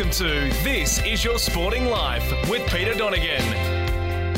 [0.00, 3.79] Welcome to This Is Your Sporting Life with Peter Donegan.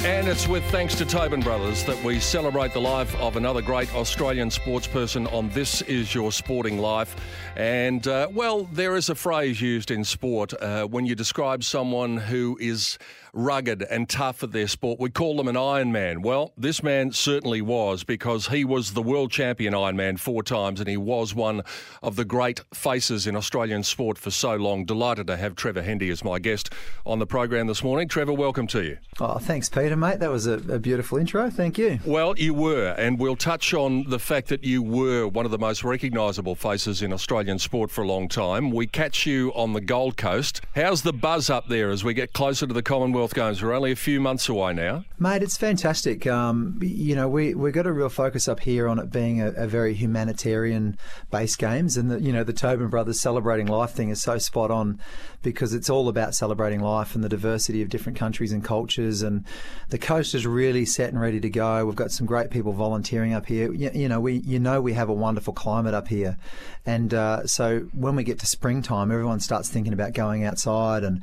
[0.05, 3.95] And it's with thanks to Tobin Brothers that we celebrate the life of another great
[3.95, 7.15] Australian sportsperson on This Is Your Sporting Life.
[7.55, 12.17] And, uh, well, there is a phrase used in sport uh, when you describe someone
[12.17, 12.99] who is
[13.33, 15.01] rugged and tough at their sport.
[15.01, 16.21] We call them an Iron Man.
[16.21, 20.81] Well, this man certainly was because he was the world champion Iron Man four times
[20.81, 21.63] and he was one
[22.03, 24.85] of the great faces in Australian sport for so long.
[24.85, 26.71] Delighted to have Trevor Hendy as my guest
[27.07, 28.09] on the program this morning.
[28.09, 28.99] Trevor, welcome to you.
[29.19, 30.21] Oh, thanks, Peter, mate.
[30.21, 31.51] That was a, a beautiful intro.
[31.51, 31.99] Thank you.
[32.05, 35.59] Well, you were, and we'll touch on the fact that you were one of the
[35.59, 38.71] most recognisable faces in Australian sport for a long time.
[38.71, 40.61] We catch you on the Gold Coast.
[40.75, 43.63] How's the buzz up there as we get closer to the Commonwealth Games?
[43.63, 45.05] We're only a few months away now.
[45.19, 46.27] Mate, it's fantastic.
[46.27, 49.49] Um, you know, we, we've got a real focus up here on it being a,
[49.51, 50.99] a very humanitarian
[51.31, 51.97] based games.
[51.97, 55.01] And, the, you know, the Tobin Brothers Celebrating Life thing is so spot on
[55.43, 59.23] because it's all about celebrating life and the diversity of different countries and cultures.
[59.23, 59.45] And
[59.89, 61.85] the coast is really set and ready to go.
[61.85, 63.73] We've got some great people volunteering up here.
[63.73, 66.37] You, you know, we you know we have a wonderful climate up here,
[66.85, 71.23] and uh, so when we get to springtime, everyone starts thinking about going outside and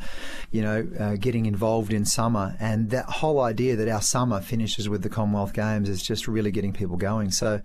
[0.52, 2.56] you know uh, getting involved in summer.
[2.60, 6.52] And that whole idea that our summer finishes with the Commonwealth Games is just really
[6.52, 7.32] getting people going.
[7.32, 7.62] So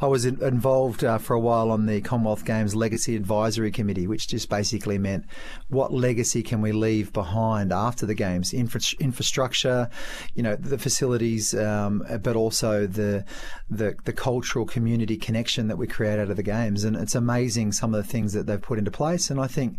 [0.00, 4.06] I was in, involved uh, for a while on the Commonwealth Games Legacy Advisory Committee,
[4.06, 5.26] which just basically meant
[5.68, 8.54] what legacy can we leave behind after the games?
[8.54, 9.90] Infra- infrastructure,
[10.34, 13.24] you know, the facilities, um, but also the,
[13.68, 16.84] the the cultural community connection that we create out of the games.
[16.84, 19.30] And it's amazing some of the things that they've put into place.
[19.30, 19.78] And I think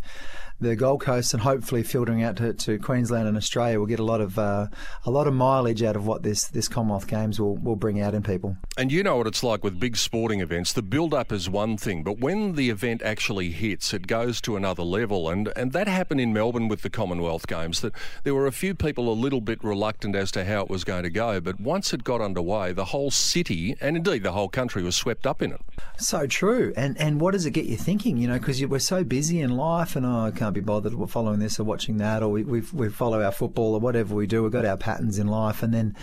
[0.60, 4.04] the Gold Coast and hopefully filtering out to, to Queensland and Australia will get a
[4.04, 4.68] lot of uh,
[5.06, 8.14] a lot of mileage out of what this this Commonwealth Games will, will bring out
[8.14, 8.58] in people.
[8.78, 10.74] And you know what it's like with big sporting events.
[10.74, 14.56] The build up is one thing, but when the event actually hits, it goes to
[14.56, 15.30] another level.
[15.30, 17.82] And and that happened in Melbourne with the Commonwealth Games.
[17.82, 17.94] That
[18.24, 21.04] there were a few people a little bit reluctant as to how it was going
[21.04, 24.82] to go, but once it got underway, the whole city and indeed the whole country
[24.82, 25.62] was swept up in it.
[26.00, 26.74] So true.
[26.76, 28.18] And and what does it get you thinking?
[28.18, 31.12] You know, because we're so busy in life, and oh, I can't be bothered with
[31.12, 34.28] following this or watching that, or we we, we follow our football or whatever we
[34.28, 34.44] do.
[34.44, 35.96] We've got our patterns in life, and then,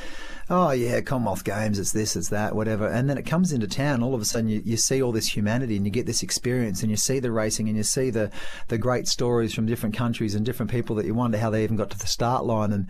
[0.50, 2.86] oh yeah, Commonwealth Games, it's this, it's that, whatever.
[2.86, 4.02] And then it comes into town.
[4.02, 6.82] All of a sudden, you, you see all this humanity, and you get this experience,
[6.82, 8.30] and you see the racing, and you see the
[8.68, 11.76] the great stories from different countries and different people that you wonder how they even
[11.76, 12.72] got to the start line.
[12.72, 12.88] And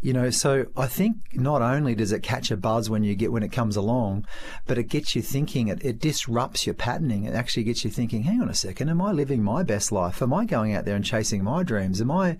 [0.00, 3.32] you know, so I think not only does it catch a buzz when you get
[3.32, 4.26] when it comes along,
[4.66, 5.68] but it gets you thinking.
[5.68, 7.24] It, it disrupts your patterning.
[7.24, 8.24] It actually gets you thinking.
[8.24, 8.88] Hang on a second.
[8.88, 10.20] Am I living my best life?
[10.20, 12.00] Am I going out there and chasing my dreams?
[12.00, 12.36] Am I,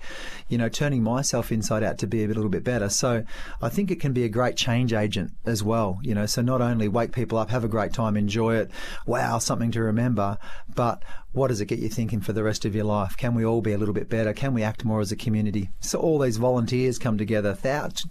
[0.48, 2.88] you know, turning myself inside out to be a little bit better?
[2.88, 3.24] So
[3.62, 5.98] I think it can be a great change agent as well.
[6.02, 8.70] You know, so not only wake people up, have a great time, enjoy it.
[9.06, 10.38] Wow, something to remember.
[10.74, 13.16] But what does it get you thinking for the rest of your life?
[13.16, 14.32] Can we all be a little bit better?
[14.32, 15.70] Can we act more as a community?
[15.80, 17.56] So all these volunteers come together,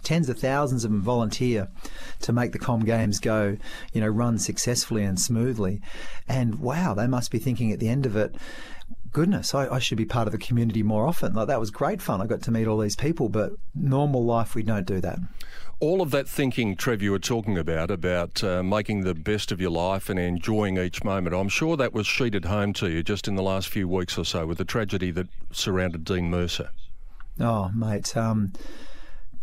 [0.02, 1.68] tens of thousands of them volunteer
[2.20, 3.56] to make the Com Games go,
[3.92, 5.80] you know, run successfully and smoothly.
[6.28, 8.36] And wow, they must be thinking at the end of it,
[9.14, 11.32] goodness, I, I, should be part of the community more often.
[11.32, 12.20] Like that was great fun.
[12.20, 15.18] I got to meet all these people, but normal life we don't do that.
[15.84, 19.60] All of that thinking, Trev, you were talking about, about uh, making the best of
[19.60, 23.28] your life and enjoying each moment, I'm sure that was sheeted home to you just
[23.28, 26.70] in the last few weeks or so with the tragedy that surrounded Dean Mercer.
[27.38, 28.16] Oh, mate.
[28.16, 28.54] Um,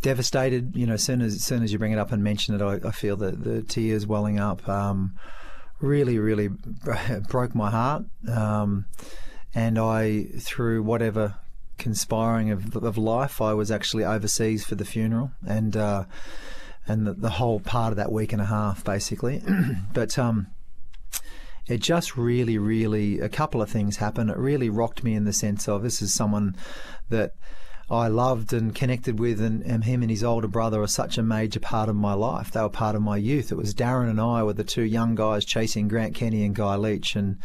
[0.00, 0.74] devastated.
[0.74, 2.60] You know, as soon as, as soon as you bring it up and mention it,
[2.60, 4.68] I, I feel the, the tears welling up.
[4.68, 5.14] Um,
[5.78, 6.48] really, really
[7.28, 8.02] broke my heart.
[8.28, 8.86] Um,
[9.54, 11.36] and I, through whatever
[11.82, 16.04] conspiring of, of life, I was actually overseas for the funeral, and uh,
[16.86, 19.42] and the, the, whole part of that week and a half, basically.
[19.92, 20.46] but um,
[21.66, 24.30] it just really, really, a couple of things happened.
[24.30, 26.56] It really rocked me in the sense of this is someone
[27.10, 27.32] that
[27.90, 31.22] I loved and connected with, and, and, him and his older brother are such a
[31.22, 32.50] major part of my life.
[32.50, 33.52] They were part of my youth.
[33.52, 36.76] It was Darren and I were the two young guys chasing Grant Kenny and Guy
[36.76, 37.38] Leach, and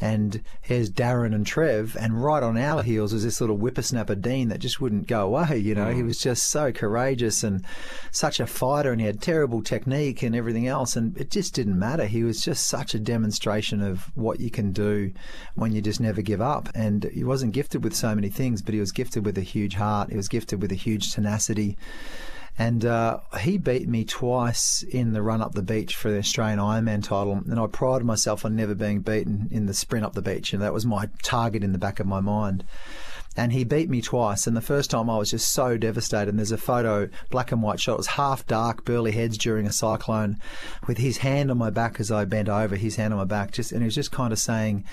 [0.00, 4.48] and here's Darren and Trev, and right on our heels was this little whippersnapper Dean
[4.48, 5.58] that just wouldn't go away.
[5.58, 5.94] You know, mm.
[5.94, 7.64] he was just so courageous and
[8.10, 11.78] such a fighter, and he had terrible technique and everything else, and it just didn't
[11.78, 12.06] matter.
[12.06, 15.12] He was just such a demonstration of what you can do
[15.54, 16.68] when you just never give up.
[16.74, 19.74] And he wasn't gifted with so many things, but he was gifted with a huge
[19.74, 20.10] heart.
[20.10, 21.76] He was gifted with a huge tenacity.
[22.58, 26.58] And uh, he beat me twice in the run up the beach for the Australian
[26.58, 27.32] Ironman title.
[27.32, 30.52] And I prided myself on never being beaten in the sprint up the beach.
[30.52, 32.64] And that was my target in the back of my mind
[33.36, 34.46] and he beat me twice.
[34.46, 36.28] And the first time I was just so devastated.
[36.28, 37.94] And there's a photo, black and white shot.
[37.94, 40.38] It was half dark, Burleigh Heads during a cyclone,
[40.86, 43.52] with his hand on my back as I bent over, his hand on my back,
[43.52, 44.84] just and he was just kind of saying,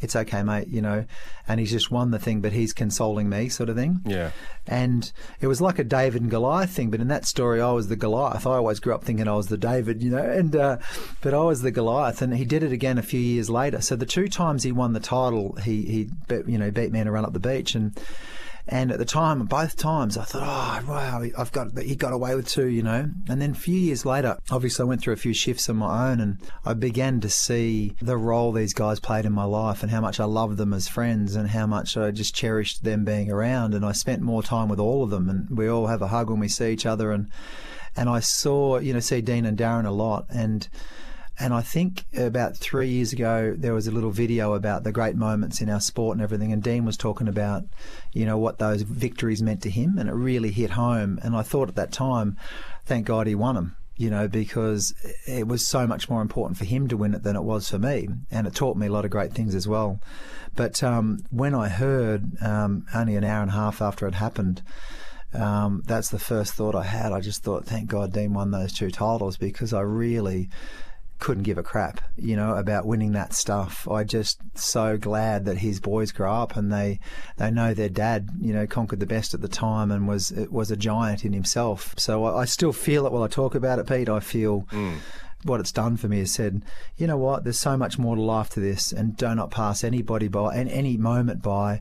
[0.00, 1.04] "It's okay, mate," you know.
[1.48, 4.00] And he's just won the thing, but he's consoling me, sort of thing.
[4.04, 4.32] Yeah.
[4.66, 5.10] And
[5.40, 7.96] it was like a David and Goliath thing, but in that story, I was the
[7.96, 8.46] Goliath.
[8.46, 10.78] I always grew up thinking I was the David, you know, and uh,
[11.20, 13.80] but I was the Goliath, and he did it again a few years later.
[13.80, 16.10] So the two times he won the title, he he
[16.46, 17.96] you know beat me in a run up the beach, and
[18.68, 22.34] and at the time, both times, I thought, oh, wow, I've got, he got away
[22.34, 23.08] with two, you know.
[23.28, 26.10] And then a few years later, obviously, I went through a few shifts on my
[26.10, 29.92] own and I began to see the role these guys played in my life and
[29.92, 33.30] how much I loved them as friends and how much I just cherished them being
[33.30, 33.72] around.
[33.72, 36.28] And I spent more time with all of them and we all have a hug
[36.28, 37.12] when we see each other.
[37.12, 37.30] And,
[37.94, 40.26] and I saw, you know, see Dean and Darren a lot.
[40.28, 40.66] And,
[41.38, 45.16] and I think about three years ago, there was a little video about the great
[45.16, 46.52] moments in our sport and everything.
[46.52, 47.64] And Dean was talking about,
[48.12, 49.98] you know, what those victories meant to him.
[49.98, 51.18] And it really hit home.
[51.22, 52.36] And I thought at that time,
[52.86, 54.94] thank God he won them you know, because
[55.26, 57.78] it was so much more important for him to win it than it was for
[57.78, 58.06] me.
[58.30, 60.00] And it taught me a lot of great things as well.
[60.54, 64.62] But um, when I heard um, only an hour and a half after it happened,
[65.32, 67.12] um, that's the first thought I had.
[67.12, 70.50] I just thought, thank God Dean won those two titles because I really
[71.18, 73.88] couldn't give a crap, you know, about winning that stuff.
[73.88, 77.00] I just so glad that his boys grow up and they
[77.36, 80.70] they know their dad, you know, conquered the best at the time and was was
[80.70, 81.94] a giant in himself.
[81.96, 84.08] So I, I still feel it while I talk about it, Pete.
[84.08, 84.62] I feel.
[84.72, 84.98] Mm.
[85.42, 86.62] What it's done for me is said,
[86.96, 87.44] you know what?
[87.44, 90.56] There's so much more to life to this, and do not not pass anybody by
[90.56, 91.80] and any moment by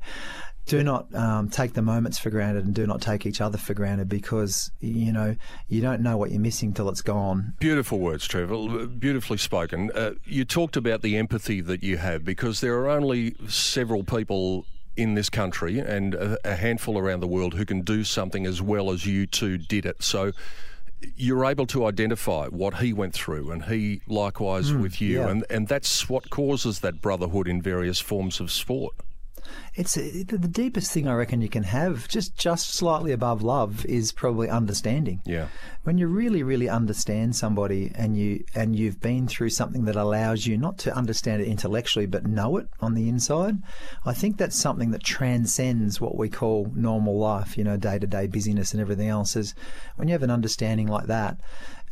[0.65, 3.73] do not um, take the moments for granted and do not take each other for
[3.73, 5.35] granted because you know
[5.67, 7.53] you don't know what you're missing till it's gone.
[7.59, 8.87] Beautiful words, Trevor.
[8.87, 9.91] Beautifully spoken.
[9.93, 14.65] Uh, you talked about the empathy that you have because there are only several people
[14.97, 18.61] in this country and a, a handful around the world who can do something as
[18.61, 20.01] well as you two did it.
[20.01, 20.31] So
[21.15, 25.27] you're able to identify what he went through and he likewise mm, with you yeah.
[25.27, 28.95] and and that's what causes that brotherhood in various forms of sport
[29.75, 33.41] it's uh, a, the deepest thing I reckon you can have, just just slightly above
[33.41, 35.21] love, is probably understanding.
[35.25, 35.47] Yeah.
[35.83, 40.45] When you really, really understand somebody, and you and you've been through something that allows
[40.45, 43.57] you not to understand it intellectually, but know it on the inside,
[44.05, 47.57] I think that's something that transcends what we call normal life.
[47.57, 49.35] You know, day to day busyness and everything else.
[49.35, 49.53] Is
[49.95, 51.37] when you have an understanding like that,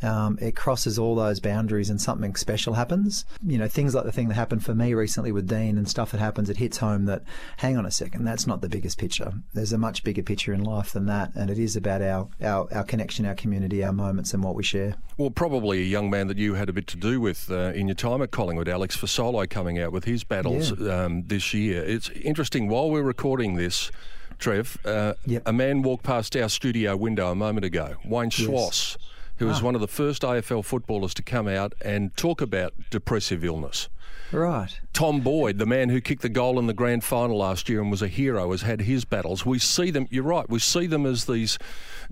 [0.04, 3.24] um, it crosses all those boundaries and something special happens.
[3.44, 6.12] You know, things like the thing that happened for me recently with Dean and stuff
[6.12, 7.22] that happens, it hits home that,
[7.56, 9.32] hang on a second, that's not the biggest picture.
[9.54, 12.68] There's a much bigger picture in life than that, and it is about our, our,
[12.74, 14.96] our connection, our community, our moments, and what we share.
[15.16, 17.88] Well, probably a young man that you had a bit to do with uh, in
[17.88, 21.04] your time at Collingwood, Alex Fasolo, coming out with his battles yeah.
[21.04, 21.82] um, this year.
[21.82, 23.90] It's interesting, while we're recording this,
[24.38, 25.42] Trev, uh, yep.
[25.46, 28.96] a man walked past our studio window a moment ago, Wayne Schwass.
[28.96, 28.98] Yes
[29.36, 29.64] who was ah.
[29.64, 33.88] one of the first AFL footballers to come out and talk about depressive illness.
[34.32, 34.80] Right.
[34.92, 37.90] Tom Boyd, the man who kicked the goal in the grand final last year and
[37.90, 39.46] was a hero, has had his battles.
[39.46, 41.58] We see them, you're right, we see them as these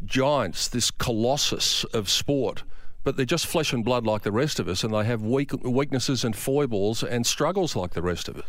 [0.05, 2.63] giants, this colossus of sport.
[3.05, 5.53] But they're just flesh and blood like the rest of us, and they have weak,
[5.65, 8.45] weaknesses and foibles and struggles like the rest of us.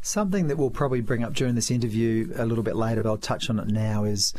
[0.00, 3.18] Something that we'll probably bring up during this interview a little bit later, but I'll
[3.18, 4.32] touch on it now, is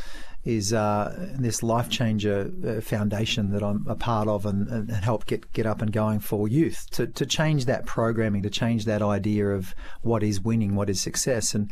[0.44, 5.26] is uh, this life changer uh, foundation that I'm a part of and, and, help
[5.26, 9.02] get, get up and going for youth to, to change that programming, to change that
[9.02, 11.54] idea of what is winning, what is success.
[11.54, 11.70] And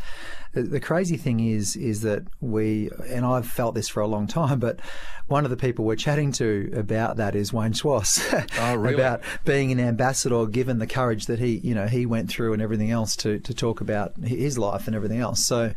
[0.52, 4.58] the crazy thing is, is that we, and I've felt this for a long time,
[4.58, 4.80] but
[5.28, 8.18] one of the people we're chatting to about that is Wayne Schwass.
[8.58, 8.94] Oh, really?
[8.94, 12.62] about being an ambassador, given the courage that he, you know, he went through and
[12.62, 15.44] everything else to, to talk about his life and everything else.
[15.44, 15.72] So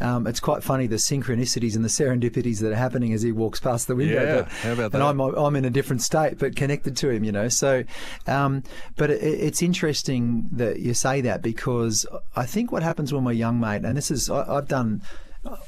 [0.00, 3.32] um, it's quite funny the synchronicities and the serendipity serendipities that are happening as he
[3.32, 4.22] walks past the window.
[4.22, 5.02] Yeah, but, how about and that?
[5.02, 7.48] I'm I'm in a different state, but connected to him, you know.
[7.48, 7.84] So,
[8.26, 8.62] um,
[8.96, 12.06] but it, it's interesting that you say that because
[12.36, 15.02] I think what happens when we're young, mate, and this is I, I've done.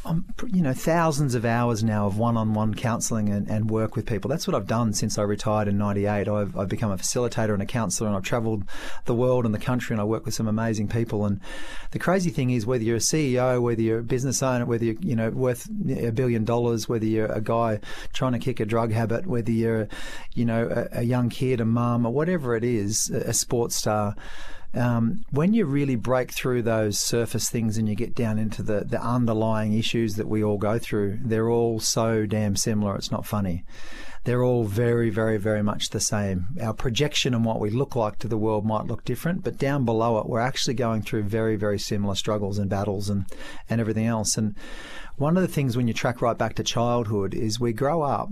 [0.04, 4.28] I'm, you know, thousands of hours now of one-on-one counselling and, and work with people.
[4.28, 6.28] That's what I've done since I retired in '98.
[6.28, 8.64] I've, I've become a facilitator and a counsellor, and I've travelled
[9.06, 11.24] the world and the country, and I work with some amazing people.
[11.24, 11.40] And
[11.92, 15.00] the crazy thing is, whether you're a CEO, whether you're a business owner, whether you're
[15.00, 17.80] you know worth a billion dollars, whether you're a guy
[18.12, 19.88] trying to kick a drug habit, whether you're,
[20.34, 23.76] you know, a, a young kid, a mum, or whatever it is, a, a sports
[23.76, 24.14] star
[24.74, 28.80] um, when you really break through those surface things and you get down into the,
[28.80, 32.96] the underlying issues that we all go through, they're all so damn similar.
[32.96, 33.64] It's not funny.
[34.24, 36.46] They're all very, very, very much the same.
[36.60, 39.84] Our projection and what we look like to the world might look different, but down
[39.84, 43.26] below it, we're actually going through very, very similar struggles and battles and,
[43.68, 44.36] and everything else.
[44.36, 44.54] And
[45.16, 48.28] one of the things when you track right back to childhood is we grow up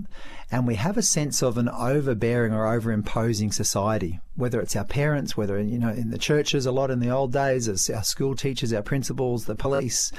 [0.49, 5.35] and we have a sense of an overbearing or overimposing society, whether it's our parents,
[5.35, 8.35] whether, you know, in the churches a lot in the old days, as our school
[8.35, 10.11] teachers, our principals, the police.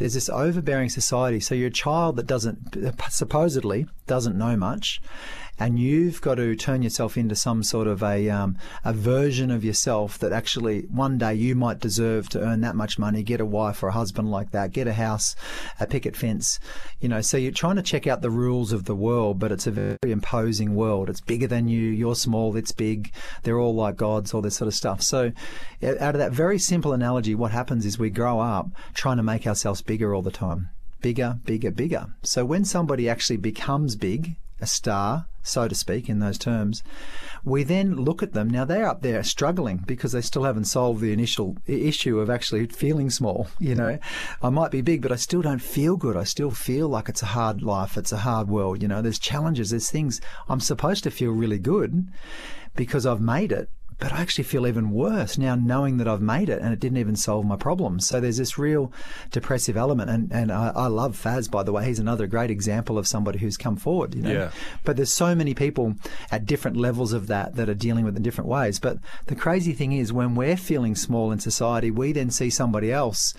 [0.00, 1.40] There's this overbearing society.
[1.40, 2.74] So you're a child that doesn't,
[3.10, 4.98] supposedly, doesn't know much
[5.60, 9.62] and you've got to turn yourself into some sort of a um, a version of
[9.62, 13.44] yourself that actually one day you might deserve to earn that much money, get a
[13.44, 15.36] wife or a husband like that, get a house,
[15.78, 16.58] a picket fence,
[16.98, 17.20] you know.
[17.20, 19.98] So you're trying to check out the rules of the world, but it's a very
[20.02, 21.10] imposing world.
[21.10, 21.82] It's bigger than you.
[21.82, 22.56] You're small.
[22.56, 23.12] It's big.
[23.42, 24.32] They're all like gods.
[24.32, 25.02] All this sort of stuff.
[25.02, 25.32] So
[25.82, 29.46] out of that very simple analogy, what happens is we grow up trying to make
[29.46, 32.06] ourselves bigger all the time bigger, bigger, bigger.
[32.22, 36.82] So when somebody actually becomes big, a star, so to speak, in those terms,
[37.44, 38.48] we then look at them.
[38.48, 42.66] Now they're up there struggling because they still haven't solved the initial issue of actually
[42.66, 43.48] feeling small.
[43.60, 43.98] You know,
[44.42, 46.16] I might be big, but I still don't feel good.
[46.16, 47.96] I still feel like it's a hard life.
[47.96, 48.82] It's a hard world.
[48.82, 49.70] You know, there's challenges.
[49.70, 52.08] There's things I'm supposed to feel really good
[52.74, 56.48] because I've made it but I actually feel even worse now knowing that I've made
[56.48, 58.06] it and it didn't even solve my problems.
[58.06, 58.92] So there's this real
[59.30, 60.10] depressive element.
[60.10, 61.84] And, and I, I love Faz, by the way.
[61.84, 64.32] He's another great example of somebody who's come forward, you know.
[64.32, 64.50] Yeah.
[64.84, 65.94] But there's so many people
[66.30, 68.80] at different levels of that that are dealing with it in different ways.
[68.80, 72.90] But the crazy thing is when we're feeling small in society, we then see somebody
[72.90, 73.34] else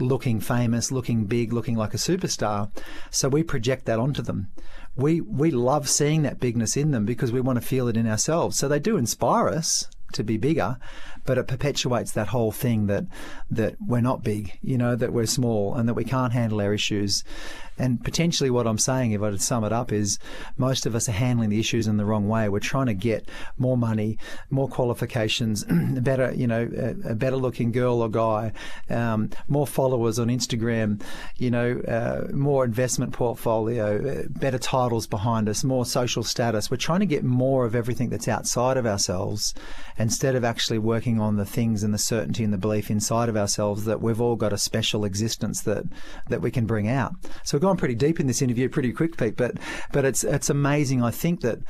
[0.00, 2.70] looking famous, looking big, looking like a superstar.
[3.10, 4.48] So we project that onto them.
[4.96, 8.08] We we love seeing that bigness in them because we want to feel it in
[8.08, 8.58] ourselves.
[8.58, 10.78] So they do inspire us to be bigger,
[11.24, 13.04] but it perpetuates that whole thing that
[13.50, 16.74] that we're not big, you know, that we're small and that we can't handle our
[16.74, 17.24] issues.
[17.78, 20.18] And potentially, what I'm saying, if I would sum it up, is
[20.58, 22.48] most of us are handling the issues in the wrong way.
[22.48, 24.18] We're trying to get more money,
[24.50, 25.64] more qualifications,
[26.00, 28.52] better, you know, a, a better looking girl or guy,
[28.90, 31.02] um, more followers on Instagram,
[31.38, 36.70] you know, uh, more investment portfolio, uh, better titles behind us, more social status.
[36.70, 39.54] We're trying to get more of everything that's outside of ourselves
[39.98, 43.36] instead of actually working on the things and the certainty and the belief inside of
[43.36, 45.84] ourselves that we've all got a special existence that
[46.28, 47.14] that we can bring out.
[47.44, 49.56] So we've gone pretty deep in this interview pretty quick, Pete, but
[49.92, 51.02] but it's it's amazing.
[51.02, 51.60] I think that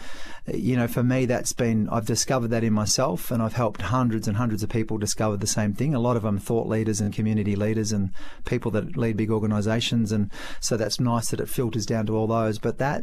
[0.46, 4.26] you know for me that's been I've discovered that in myself, and I've helped hundreds
[4.26, 5.94] and hundreds of people discover the same thing.
[5.94, 8.10] A lot of them thought leaders and community leaders and
[8.46, 12.26] people that lead big organisations, and so that's nice that it filters down to all
[12.26, 12.58] those.
[12.58, 13.02] But that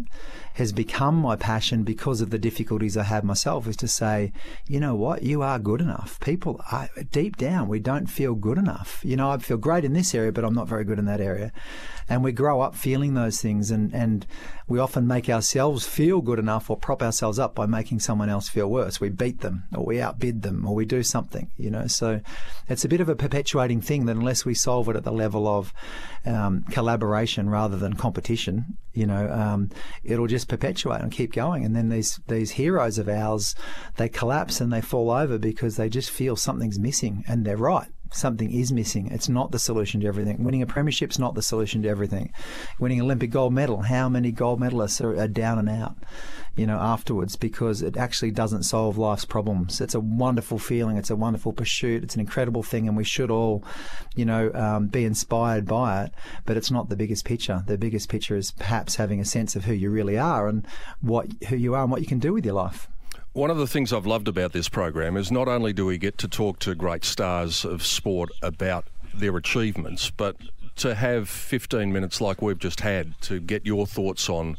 [0.56, 3.68] has become my passion because of the difficulties I have myself.
[3.68, 4.34] Is to say,
[4.68, 6.20] you know what, you are good enough.
[6.20, 9.02] People are, deep down we don't feel good enough.
[9.04, 11.22] You know, I feel great in this area, but I'm not very good in that
[11.22, 11.52] area,
[12.10, 14.26] and we grow up feeling those things and, and
[14.68, 18.50] we often make ourselves feel good enough or prop ourselves up by making someone else
[18.50, 19.00] feel worse.
[19.00, 21.88] We beat them or we outbid them or we do something, you know.
[21.88, 22.20] So
[22.68, 25.48] it's a bit of a perpetuating thing that unless we solve it at the level
[25.48, 25.74] of
[26.26, 29.70] um, collaboration rather than competition, you know, um,
[30.04, 31.64] it'll just perpetuate and keep going.
[31.64, 33.56] And then these, these heroes of ours,
[33.96, 37.88] they collapse and they fall over because they just feel something's missing and they're right
[38.12, 39.08] something is missing.
[39.12, 40.44] It's not the solution to everything.
[40.44, 42.32] Winning a premiership's not the solution to everything.
[42.80, 45.96] Winning an Olympic gold medal, how many gold medalists are, are, down and out,
[46.56, 49.82] you know, afterwards because it actually doesn't solve life's problems.
[49.82, 50.98] It's a wonderful feeling.
[50.98, 52.04] It's a wonderful pursuit.
[52.04, 53.64] It's an incredible thing, and we should all,
[54.16, 56.12] you know, um, be inspired by it.
[56.46, 57.64] But it's not the biggest picture.
[57.68, 60.66] The biggest picture is perhaps having a sense of who you really are and
[61.02, 62.88] what who you are and what you can do with your life.
[63.38, 66.18] One of the things I've loved about this program is not only do we get
[66.18, 70.38] to talk to great stars of sport about their achievements, but
[70.78, 74.58] to have 15 minutes like we've just had to get your thoughts on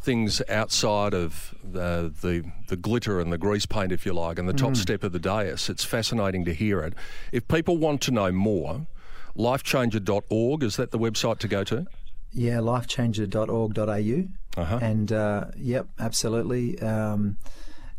[0.00, 4.48] things outside of the, the, the glitter and the grease paint, if you like, and
[4.48, 4.76] the top mm.
[4.76, 5.68] step of the dais.
[5.68, 6.94] It's fascinating to hear it.
[7.32, 8.86] If people want to know more,
[9.36, 11.84] lifechanger.org, is that the website to go to?
[12.32, 14.62] Yeah, lifechanger.org.au.
[14.62, 14.78] Uh-huh.
[14.80, 16.78] And uh, yep, absolutely.
[16.78, 17.36] Um,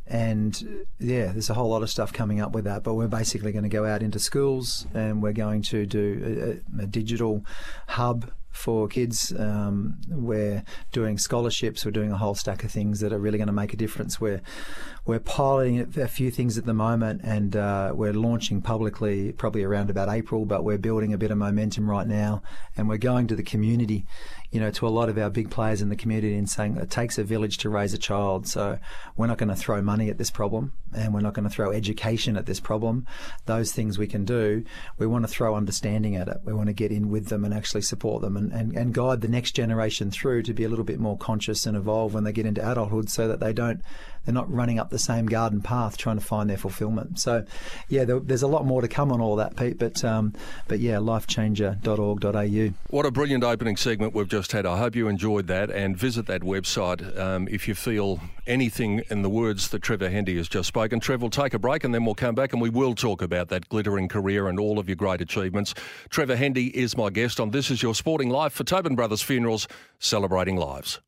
[0.07, 2.83] and yeah, there's a whole lot of stuff coming up with that.
[2.83, 6.83] But we're basically going to go out into schools and we're going to do a,
[6.83, 7.45] a digital
[7.87, 9.33] hub for kids.
[9.37, 11.85] Um, we're doing scholarships.
[11.85, 14.19] We're doing a whole stack of things that are really going to make a difference.
[14.19, 14.41] We're
[15.05, 19.89] we're piloting a few things at the moment, and uh, we're launching publicly probably around
[19.89, 20.45] about April.
[20.45, 22.43] But we're building a bit of momentum right now,
[22.77, 24.05] and we're going to the community.
[24.51, 26.89] You know, to a lot of our big players in the community and saying it
[26.89, 28.47] takes a village to raise a child.
[28.47, 28.79] So
[29.15, 31.71] we're not going to throw money at this problem, and we're not going to throw
[31.71, 33.07] education at this problem.
[33.45, 34.65] Those things we can do.
[34.97, 36.37] We want to throw understanding at it.
[36.43, 39.21] We want to get in with them and actually support them and, and, and guide
[39.21, 42.33] the next generation through to be a little bit more conscious and evolve when they
[42.33, 43.81] get into adulthood, so that they don't
[44.25, 47.19] they're not running up the same garden path trying to find their fulfillment.
[47.19, 47.45] So,
[47.89, 49.77] yeah, there, there's a lot more to come on all that, Pete.
[49.77, 50.33] But um,
[50.67, 52.73] but yeah, lifechanger.org.au.
[52.89, 54.65] What a brilliant opening segment we've just had.
[54.65, 59.21] I hope you enjoyed that and visit that website um, if you feel anything in
[59.21, 60.99] the words that Trevor Hendy has just spoken.
[60.99, 63.49] Trevor, we'll take a break and then we'll come back and we will talk about
[63.49, 65.73] that glittering career and all of your great achievements.
[66.09, 69.67] Trevor Hendy is my guest on This Is Your Sporting Life for Tobin Brothers Funerals,
[69.99, 70.99] celebrating lives.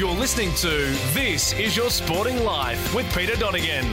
[0.00, 0.68] You're listening to
[1.12, 3.84] This Is Your Sporting Life with Peter Donegan.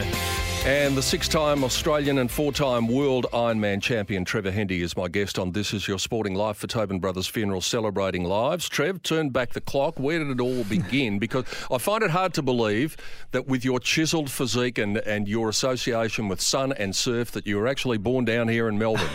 [0.66, 5.08] And the six time Australian and four time world Ironman champion Trevor Hendy is my
[5.08, 8.68] guest on This Is Your Sporting Life for Tobin Brothers Funeral Celebrating Lives.
[8.68, 9.98] Trev, turn back the clock.
[9.98, 11.20] Where did it all begin?
[11.28, 12.98] because I find it hard to believe
[13.32, 17.56] that with your chiselled physique and, and your association with sun and surf, that you
[17.58, 19.08] were actually born down here in Melbourne.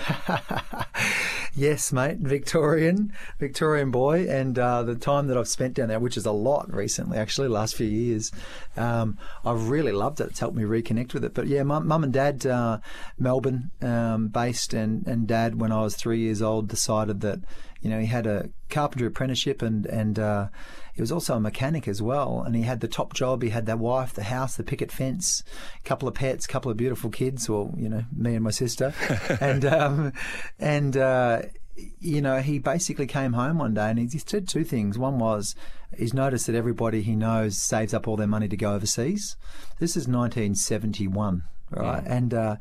[1.54, 2.18] yes, mate.
[2.18, 4.26] Victorian, Victorian boy.
[4.26, 7.48] And uh, the time that I've spent down there, which is a lot recently, actually,
[7.48, 8.32] last few years,
[8.78, 10.28] um, I've really loved it.
[10.28, 11.31] It's helped me reconnect with it.
[11.34, 12.78] But yeah, mum, mum and dad, uh,
[13.18, 17.40] Melbourne um, based, and, and dad, when I was three years old, decided that,
[17.80, 20.48] you know, he had a carpentry apprenticeship and, and uh,
[20.94, 22.42] he was also a mechanic as well.
[22.44, 23.42] And he had the top job.
[23.42, 25.42] He had the wife, the house, the picket fence,
[25.84, 28.50] a couple of pets, a couple of beautiful kids, well, you know, me and my
[28.50, 28.94] sister.
[29.40, 30.12] and, um,
[30.58, 31.42] and, uh,
[31.76, 34.98] you know, he basically came home one day and he did two things.
[34.98, 35.54] One was
[35.96, 39.36] he's noticed that everybody he knows saves up all their money to go overseas.
[39.78, 42.02] This is 1971, right?
[42.04, 42.14] Yeah.
[42.14, 42.56] And uh,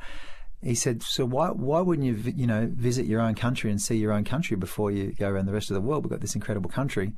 [0.63, 3.97] he said, "So why why wouldn't you you know visit your own country and see
[3.97, 6.03] your own country before you go around the rest of the world?
[6.03, 7.13] We've got this incredible country."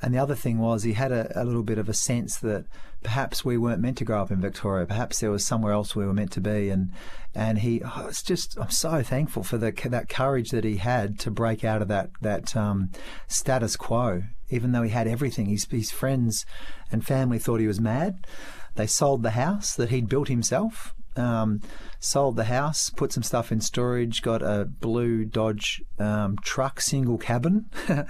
[0.00, 2.66] And the other thing was he had a, a, little bit of a sense that
[3.02, 4.84] perhaps we weren't meant to grow up in Victoria.
[4.84, 6.68] Perhaps there was somewhere else we were meant to be.
[6.68, 6.92] And
[7.34, 11.18] and he, oh, it's just I'm so thankful for the that courage that he had
[11.20, 12.90] to break out of that that um,
[13.26, 14.22] status quo.
[14.50, 16.46] Even though he had everything, his his friends
[16.92, 18.26] and family thought he was mad.
[18.76, 21.60] They sold the house that he'd built himself um,
[22.00, 27.18] sold the house, put some stuff in storage, got a blue Dodge um, truck, single
[27.18, 27.66] cabin,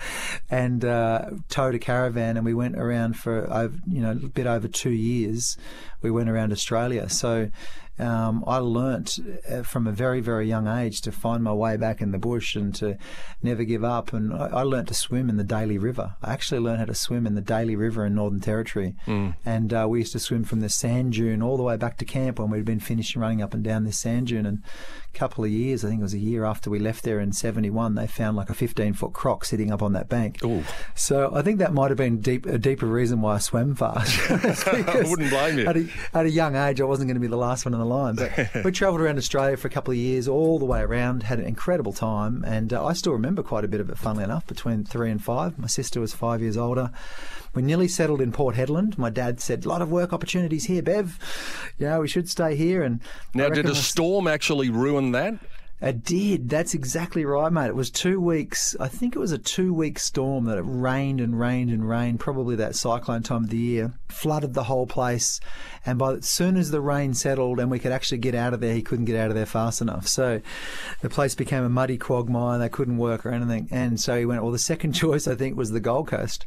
[0.51, 2.37] and uh, towed a caravan.
[2.37, 5.57] And we went around for you know a bit over two years.
[6.03, 7.09] We went around Australia.
[7.09, 7.51] So
[7.99, 9.19] um, I learnt
[9.51, 12.57] uh, from a very, very young age to find my way back in the bush
[12.57, 12.99] and to
[13.43, 14.13] never give up.
[14.13, 16.17] And I, I learnt to swim in the Daly River.
[16.23, 18.97] I actually learned how to swim in the Daly River in Northern Territory.
[19.07, 19.37] Mm.
[19.45, 22.05] And uh, we used to swim from the sand dune all the way back to
[22.05, 24.47] camp when we'd been finished running up and down this sand dune.
[24.47, 24.63] And
[25.15, 27.95] couple of years, I think it was a year after we left there in 71,
[27.95, 30.45] they found like a 15 foot croc sitting up on that bank.
[30.45, 30.65] Ooh.
[30.95, 34.19] So I think that might have been deep, a deeper reason why I swam fast.
[34.67, 35.67] I wouldn't blame you.
[35.67, 37.81] At a, at a young age, I wasn't going to be the last one in
[37.81, 38.17] the line.
[38.17, 38.33] But
[38.65, 41.47] we travelled around Australia for a couple of years, all the way around, had an
[41.47, 43.99] incredible time, and uh, I still remember quite a bit of it.
[43.99, 46.91] Funnily enough, between three and five, my sister was five years older.
[47.55, 48.99] We nearly settled in Port Hedland.
[48.99, 51.19] My dad said, "A lot of work opportunities here, Bev.
[51.79, 53.01] Yeah, we should stay here." And
[53.35, 55.39] now, did a storm actually ruin that?
[55.85, 56.49] It did.
[56.49, 57.67] That's exactly right, mate.
[57.67, 58.75] It was two weeks.
[58.81, 62.21] I think it was a two week storm that it rained and rained and rained,
[62.21, 65.41] probably that cyclone time of the year, flooded the whole place.
[65.85, 68.61] And by as soon as the rain settled and we could actually get out of
[68.61, 70.09] there, he couldn't get out of there fast enough.
[70.09, 70.41] So
[71.03, 72.59] the place became a muddy quagmire.
[72.59, 73.69] They couldn't work or anything.
[73.71, 76.47] And so he went, well, the second choice, I think, was the Gold Coast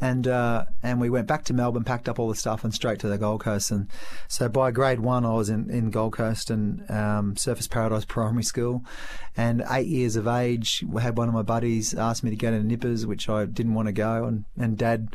[0.00, 2.98] and uh, and we went back to Melbourne, packed up all the stuff, and straight
[3.00, 3.70] to the Gold Coast.
[3.70, 3.88] And
[4.28, 8.42] so by grade one, I was in, in Gold Coast and um, Surfers Paradise Primary
[8.42, 8.84] School.
[9.36, 12.52] And eight years of age, we had one of my buddies ask me to go
[12.52, 14.24] to Nippers, which I didn't want to go.
[14.24, 15.08] And, and Dad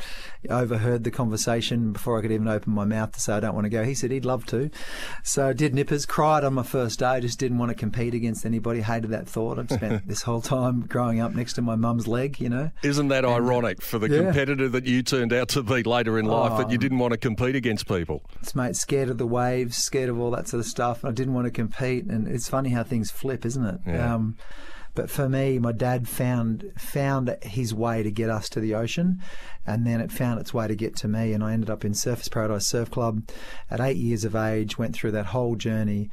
[0.50, 3.65] overheard the conversation before I could even open my mouth to say I don't want
[3.65, 3.84] to go.
[3.84, 4.70] He said he'd love to.
[5.24, 8.46] So I did Nippers, cried on my first day, just didn't want to compete against
[8.46, 9.58] anybody, hated that thought.
[9.58, 12.72] I'd spent this whole time growing up next to my mum's leg, you know.
[12.84, 14.24] Isn't that and, ironic for the yeah.
[14.24, 14.68] competitors?
[14.69, 16.82] That you turned out to be later in life that you Oh.
[16.82, 18.23] didn't want to compete against people?
[18.41, 21.03] It's mate, scared of the waves, scared of all that sort of stuff.
[21.03, 23.79] I didn't want to compete, and it's funny how things flip, isn't it?
[23.86, 24.15] Yeah.
[24.15, 24.36] Um,
[24.95, 29.19] but for me, my dad found found his way to get us to the ocean,
[29.65, 31.91] and then it found its way to get to me, and I ended up in
[31.93, 33.21] Surfers Paradise Surf Club
[33.69, 34.77] at eight years of age.
[34.77, 36.10] Went through that whole journey.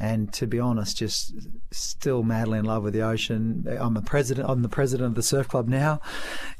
[0.00, 1.34] And to be honest, just
[1.70, 3.66] still madly in love with the ocean.
[3.78, 4.48] I'm a president.
[4.48, 6.00] I'm the president of the surf club now,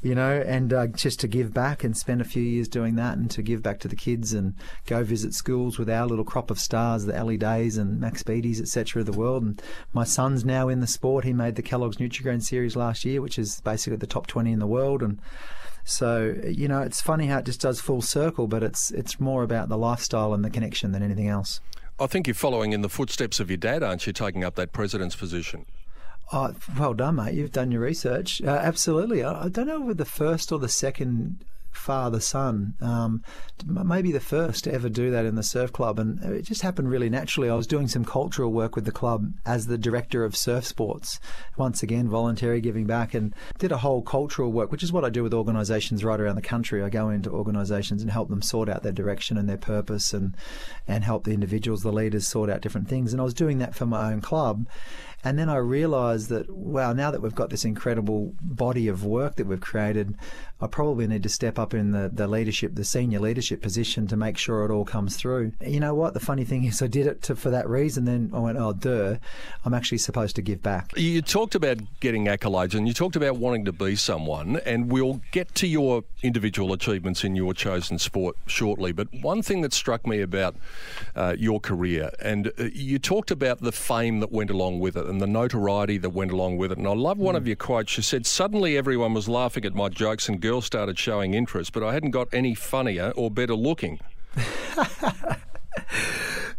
[0.03, 3.17] you know, and uh, just to give back and spend a few years doing that,
[3.17, 4.53] and to give back to the kids and
[4.85, 8.61] go visit schools with our little crop of stars, the Ali Days and Max Beatties,
[8.61, 8.99] etc.
[8.99, 9.41] of the world.
[9.41, 11.25] And my son's now in the sport.
[11.25, 14.59] He made the Kellogg's Nutrigrain series last year, which is basically the top 20 in
[14.59, 15.19] the world, and
[15.83, 19.43] so you know, it's funny how it just does full circle, but it's it's more
[19.43, 21.59] about the lifestyle and the connection than anything else.
[22.01, 24.71] I think you're following in the footsteps of your dad, aren't you, taking up that
[24.71, 25.65] president's position?
[26.33, 27.35] Oh, well done, mate.
[27.35, 28.41] You've done your research.
[28.41, 29.23] Uh, absolutely.
[29.23, 33.23] I, I don't know whether the first or the second father son, um,
[33.65, 35.99] maybe the first to ever do that in the surf club.
[35.99, 37.49] And it just happened really naturally.
[37.49, 41.19] I was doing some cultural work with the club as the director of surf sports.
[41.57, 45.09] Once again, voluntary giving back and did a whole cultural work, which is what I
[45.09, 46.83] do with organisations right around the country.
[46.83, 50.35] I go into organisations and help them sort out their direction and their purpose and,
[50.87, 53.13] and help the individuals, the leaders sort out different things.
[53.13, 54.67] And I was doing that for my own club.
[55.23, 59.35] And then I realised that, wow, now that we've got this incredible body of work
[59.35, 60.15] that we've created,
[60.61, 64.15] I probably need to step up in the, the leadership, the senior leadership position to
[64.15, 65.53] make sure it all comes through.
[65.65, 66.13] You know what?
[66.13, 68.05] The funny thing is, I did it to, for that reason.
[68.05, 69.15] Then I went, oh, duh,
[69.65, 70.91] I'm actually supposed to give back.
[70.95, 75.21] You talked about getting accolades and you talked about wanting to be someone, and we'll
[75.31, 78.91] get to your individual achievements in your chosen sport shortly.
[78.91, 80.55] But one thing that struck me about
[81.15, 85.05] uh, your career, and uh, you talked about the fame that went along with it
[85.05, 86.77] and the notoriety that went along with it.
[86.77, 87.97] And I love one of your quotes.
[87.97, 91.81] You said, Suddenly everyone was laughing at my jokes and girls started showing interest, but
[91.81, 93.99] I hadn't got any funnier or better looking.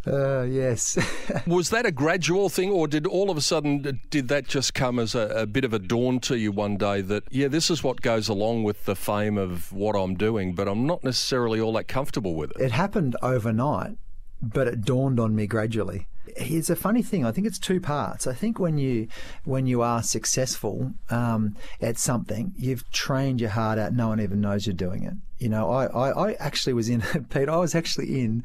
[0.05, 0.98] Uh, yes.
[1.46, 4.98] Was that a gradual thing, or did all of a sudden did that just come
[4.98, 7.85] as a, a bit of a dawn to you one day that yeah, this is
[7.85, 11.72] what goes along with the fame of what I'm doing, but I'm not necessarily all
[11.74, 12.61] that comfortable with it.
[12.61, 13.96] it happened overnight,
[14.42, 16.09] but it dawned on me gradually.
[16.37, 17.25] Here's a funny thing.
[17.25, 18.27] I think it's two parts.
[18.27, 19.09] I think when you
[19.45, 23.92] when you are successful um, at something, you've trained your heart out.
[23.92, 25.14] No one even knows you're doing it.
[25.42, 27.00] You know, I, I, I actually was in
[27.31, 27.48] Pete.
[27.48, 28.44] I was actually in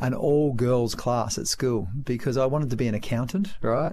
[0.00, 3.92] an all girls class at school because I wanted to be an accountant, right?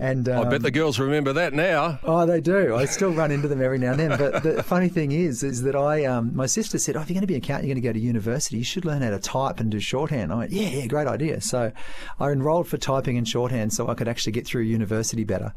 [0.00, 2.00] And um, I bet the girls remember that now.
[2.04, 2.74] Oh, they do.
[2.74, 4.16] I still run into them every now and then.
[4.16, 7.16] But the funny thing is, is that I, um, my sister said, "Oh, if you're
[7.16, 8.56] going to be an accountant, you're going to go to university.
[8.56, 11.42] You should learn how to type and do shorthand." I went, "Yeah, yeah, great idea."
[11.42, 11.70] So,
[12.18, 15.52] I enrolled for typing and shorthand so I could actually get through university better.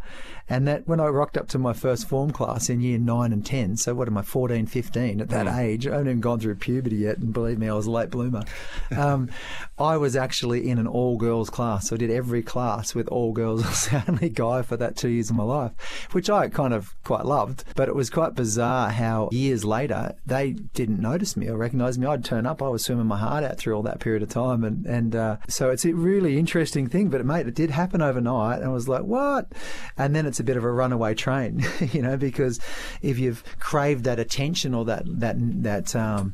[0.50, 3.46] And that when I rocked up to my first form class in year nine and
[3.46, 5.88] ten, so what am I, 14, 15 at that age?
[5.88, 8.44] I haven't even gone through puberty yet, and believe me, I was a late bloomer.
[8.98, 9.30] Um,
[9.78, 13.34] I was actually in an all girls class, so I did every class with all
[13.34, 13.64] girls.
[13.64, 15.72] I was the only guy for that two years of my life,
[16.12, 17.64] which I kind of quite loved.
[17.76, 22.08] But it was quite bizarre how years later they didn't notice me or recognise me.
[22.08, 24.64] I'd turn up, I was swimming my heart out through all that period of time,
[24.64, 27.10] and and uh, so it's a really interesting thing.
[27.10, 29.52] But mate, it did happen overnight, and I was like, what?
[29.98, 32.60] And then it's a bit of a runaway train, you know, because
[33.02, 36.34] if you've craved that attention or that that that um, Um,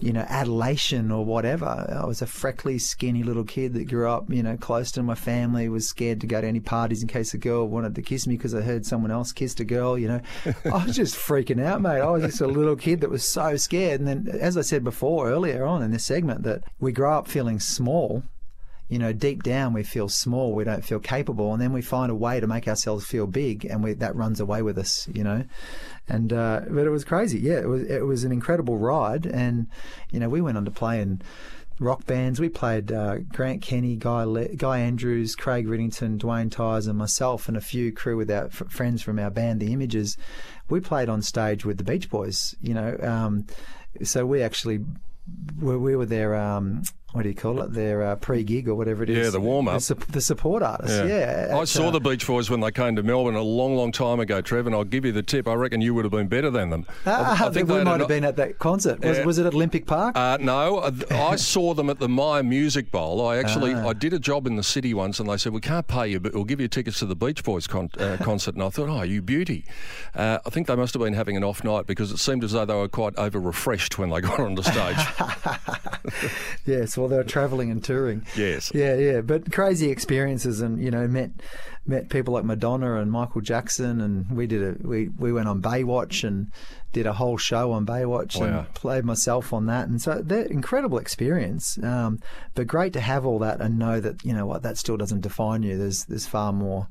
[0.00, 1.64] you know, adulation or whatever.
[1.66, 5.14] I was a freckly, skinny little kid that grew up, you know, close to my
[5.14, 8.26] family, was scared to go to any parties in case a girl wanted to kiss
[8.26, 10.20] me because I heard someone else kissed a girl, you know.
[10.64, 12.00] I was just freaking out, mate.
[12.00, 14.00] I was just a little kid that was so scared.
[14.00, 17.28] And then, as I said before earlier on in this segment, that we grow up
[17.28, 18.24] feeling small
[18.88, 22.10] you know, deep down we feel small, we don't feel capable, and then we find
[22.10, 25.24] a way to make ourselves feel big, and we, that runs away with us, you
[25.24, 25.44] know.
[26.08, 27.58] And uh, but it was crazy, yeah.
[27.58, 29.68] It was it was an incredible ride, and
[30.10, 31.22] you know we went on to play in
[31.78, 32.40] rock bands.
[32.40, 37.48] We played uh, Grant Kenny, Guy Le- Guy Andrews, Craig Riddington, Dwayne Thuys, and myself,
[37.48, 40.16] and a few crew with our f- friends from our band, The Images.
[40.68, 42.96] We played on stage with the Beach Boys, you know.
[43.02, 43.46] Um,
[44.02, 44.80] so we actually
[45.58, 46.82] we, we were their um,
[47.14, 47.72] what do you call it?
[47.72, 49.26] Their uh, pre-gig or whatever it is.
[49.26, 49.74] Yeah, the warm-up.
[49.74, 50.96] The, su- the support artists.
[51.08, 53.76] Yeah, I at, saw uh, the Beach Boys when they came to Melbourne a long,
[53.76, 55.46] long time ago, Trev, and I'll give you the tip.
[55.46, 56.86] I reckon you would have been better than them.
[57.06, 59.00] Ah, think we might have been at that concert.
[59.00, 59.24] Was, Yeah.
[59.24, 60.16] was it at Olympic Park?
[60.16, 63.24] Uh, no, I saw them at the Myer Music Bowl.
[63.26, 63.88] I actually Ah.
[63.88, 66.18] I did a job in the city once, and they said we can't pay you,
[66.18, 68.54] but we'll give you tickets to the Beach Boys con- uh, concert.
[68.54, 69.64] And I thought, oh, you beauty.
[70.16, 72.52] Uh, I think they must have been having an off night because it seemed as
[72.52, 74.96] though they were quite over refreshed when they got on the stage.
[76.66, 76.96] yes.
[77.04, 78.26] While they were travelling and touring.
[78.36, 78.72] Yes.
[78.74, 79.20] Yeah, yeah.
[79.20, 81.30] But crazy experiences, and you know, met
[81.86, 85.60] met people like Madonna and Michael Jackson, and we did a we we went on
[85.62, 86.50] Baywatch and
[86.92, 88.46] did a whole show on Baywatch Wow.
[88.60, 91.76] and played myself on that, and so they're incredible experience.
[91.82, 92.20] Um,
[92.54, 95.20] but great to have all that and know that you know what that still doesn't
[95.20, 95.76] define you.
[95.76, 96.88] There's there's far more.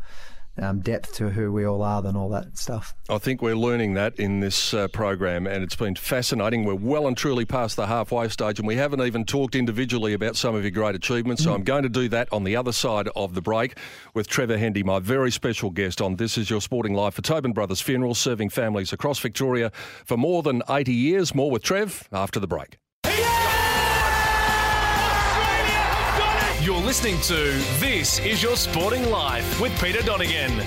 [0.55, 2.93] Um, depth to who we all are than all that stuff.
[3.09, 6.63] I think we're learning that in this uh, program, and it's been fascinating.
[6.63, 10.35] We're well and truly past the halfway stage, and we haven't even talked individually about
[10.35, 11.43] some of your great achievements.
[11.43, 13.79] So I'm going to do that on the other side of the break
[14.13, 17.53] with Trevor Hendy, my very special guest on This Is Your Sporting Life for Tobin
[17.53, 19.71] Brothers Funerals, serving families across Victoria
[20.05, 21.33] for more than 80 years.
[21.33, 22.77] More with Trev after the break.
[26.63, 27.33] You're listening to
[27.81, 30.61] This Is Your Sporting Life with Peter Donegan.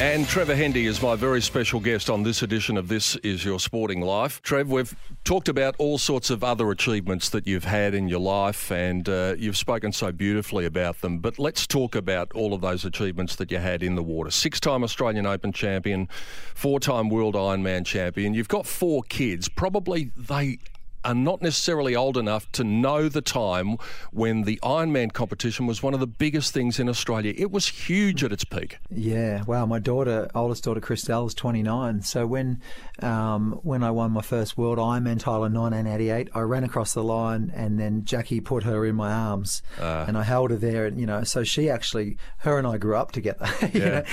[0.00, 3.58] And Trevor Hendy is my very special guest on this edition of This Is Your
[3.58, 4.40] Sporting Life.
[4.42, 8.70] Trev, we've talked about all sorts of other achievements that you've had in your life,
[8.70, 11.18] and uh, you've spoken so beautifully about them.
[11.18, 14.30] But let's talk about all of those achievements that you had in the water.
[14.30, 16.08] Six time Australian Open champion,
[16.54, 18.32] four time World Ironman champion.
[18.32, 19.48] You've got four kids.
[19.48, 20.58] Probably they
[21.04, 23.76] are not necessarily old enough to know the time
[24.12, 27.34] when the Ironman competition was one of the biggest things in Australia.
[27.36, 28.78] It was huge at its peak.
[28.90, 29.66] Yeah, wow.
[29.66, 32.02] My daughter, oldest daughter, Christelle, is 29.
[32.02, 32.60] So when
[33.00, 37.02] um, when I won my first World Ironman title in 1988, I ran across the
[37.02, 40.86] line, and then Jackie put her in my arms, and I held her there.
[40.86, 43.46] And you know, so she actually, her and I grew up together.
[43.72, 43.88] you, Yeah.
[43.88, 44.04] know,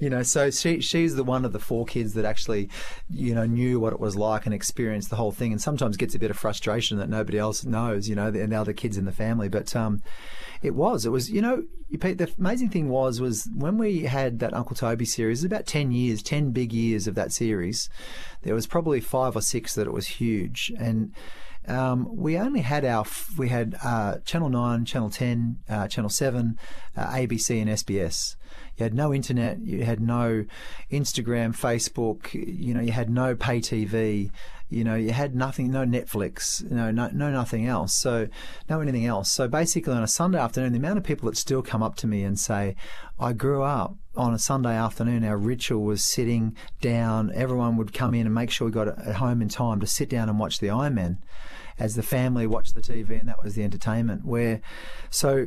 [0.00, 2.68] you know, so she she's the one of the four kids that actually,
[3.10, 6.14] you know, knew what it was like and experienced the whole thing, and sometimes gets
[6.14, 8.08] a bit of frustration that nobody else knows.
[8.08, 10.02] You know, and now the kids in the family, but um,
[10.62, 11.04] it was.
[11.04, 11.30] It was.
[11.30, 11.64] You know,
[12.00, 15.44] Pete, the amazing thing was was when we had that Uncle Toby series.
[15.44, 17.90] About ten years, ten big years of that series.
[18.42, 21.12] There was probably five or six that it was huge, and
[21.68, 23.04] um, we only had our
[23.36, 26.58] we had uh, Channel Nine, Channel Ten, uh, Channel Seven,
[26.96, 28.36] uh, ABC, and SBS.
[28.78, 29.58] You had no internet.
[29.60, 30.46] You had no
[30.90, 32.32] Instagram, Facebook.
[32.32, 34.30] You know, you had no pay TV.
[34.70, 37.94] You know, you had nothing, no Netflix, no, no, no, nothing else.
[37.94, 38.28] So,
[38.68, 39.30] no anything else.
[39.30, 42.06] So basically, on a Sunday afternoon, the amount of people that still come up to
[42.06, 42.76] me and say,
[43.18, 45.24] "I grew up on a Sunday afternoon.
[45.24, 47.32] Our ritual was sitting down.
[47.34, 50.10] Everyone would come in and make sure we got at home in time to sit
[50.10, 51.18] down and watch the Ironman."
[51.78, 54.24] As the family watched the TV, and that was the entertainment.
[54.24, 54.60] Where,
[55.10, 55.46] so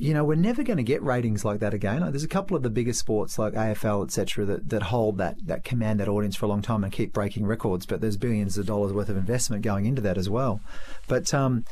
[0.00, 2.00] you know, we're never going to get ratings like that again.
[2.00, 5.36] Like, there's a couple of the bigger sports like AFL, etc., that, that hold that,
[5.46, 7.84] that command that audience for a long time and keep breaking records.
[7.84, 10.62] But there's billions of dollars worth of investment going into that as well.
[11.06, 11.66] But um,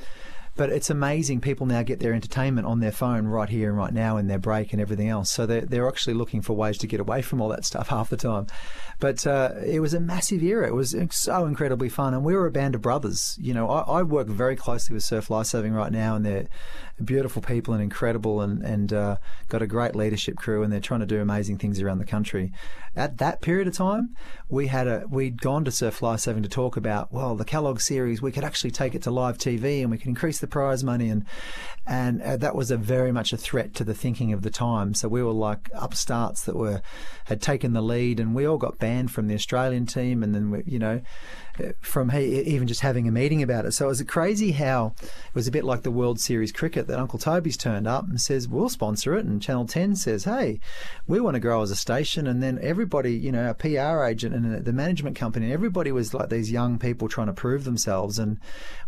[0.59, 1.40] but it's amazing.
[1.40, 4.40] People now get their entertainment on their phone right here and right now in their
[4.40, 5.31] break and everything else.
[5.31, 8.11] So they're, they're actually looking for ways to get away from all that stuff half
[8.11, 8.49] the time.
[8.99, 10.66] But uh, it was a massive era.
[10.66, 12.12] It was so incredibly fun.
[12.12, 13.38] And we were a band of brothers.
[13.40, 16.49] You know, I, I work very closely with Surf Lifesaving right now, and they're
[17.05, 19.16] beautiful people and incredible and, and uh,
[19.49, 22.53] got a great leadership crew, and they're trying to do amazing things around the country.
[22.97, 24.16] At that period of time,
[24.49, 28.21] we had a we'd gone to Surf Lifesaving to talk about well the Kellogg series.
[28.21, 31.09] We could actually take it to live TV, and we could increase the prize money,
[31.09, 31.25] and
[31.87, 34.95] and uh, that was a very much a threat to the thinking of the time.
[34.95, 36.83] So we were like upstarts that were
[37.25, 40.51] had taken the lead, and we all got banned from the Australian team, and then
[40.51, 41.01] we, you know
[41.81, 43.73] from he, even just having a meeting about it.
[43.73, 46.99] So it was crazy how it was a bit like the World Series cricket that
[46.99, 50.61] Uncle Toby's turned up and says we'll sponsor it, and Channel Ten says hey
[51.07, 54.35] we want to grow as a station, and then everybody you know our PR agent
[54.35, 58.38] and the management company, everybody was like these young people trying to prove themselves, and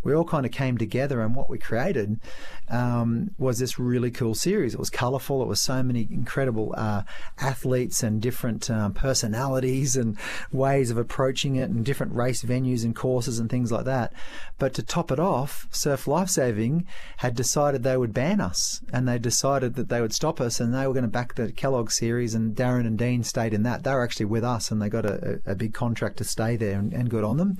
[0.03, 2.19] we all kind of came together, and what we created
[2.69, 4.73] um, was this really cool series.
[4.73, 5.41] It was colourful.
[5.41, 7.03] It was so many incredible uh,
[7.39, 10.17] athletes and different um, personalities and
[10.51, 14.13] ways of approaching it, and different race venues and courses and things like that.
[14.57, 16.85] But to top it off, Surf Lifesaving
[17.17, 20.73] had decided they would ban us, and they decided that they would stop us, and
[20.73, 22.35] they were going to back the Kellogg series.
[22.35, 23.83] And Darren and Dean stayed in that.
[23.83, 26.79] They were actually with us, and they got a, a big contract to stay there,
[26.79, 27.57] and, and good on them.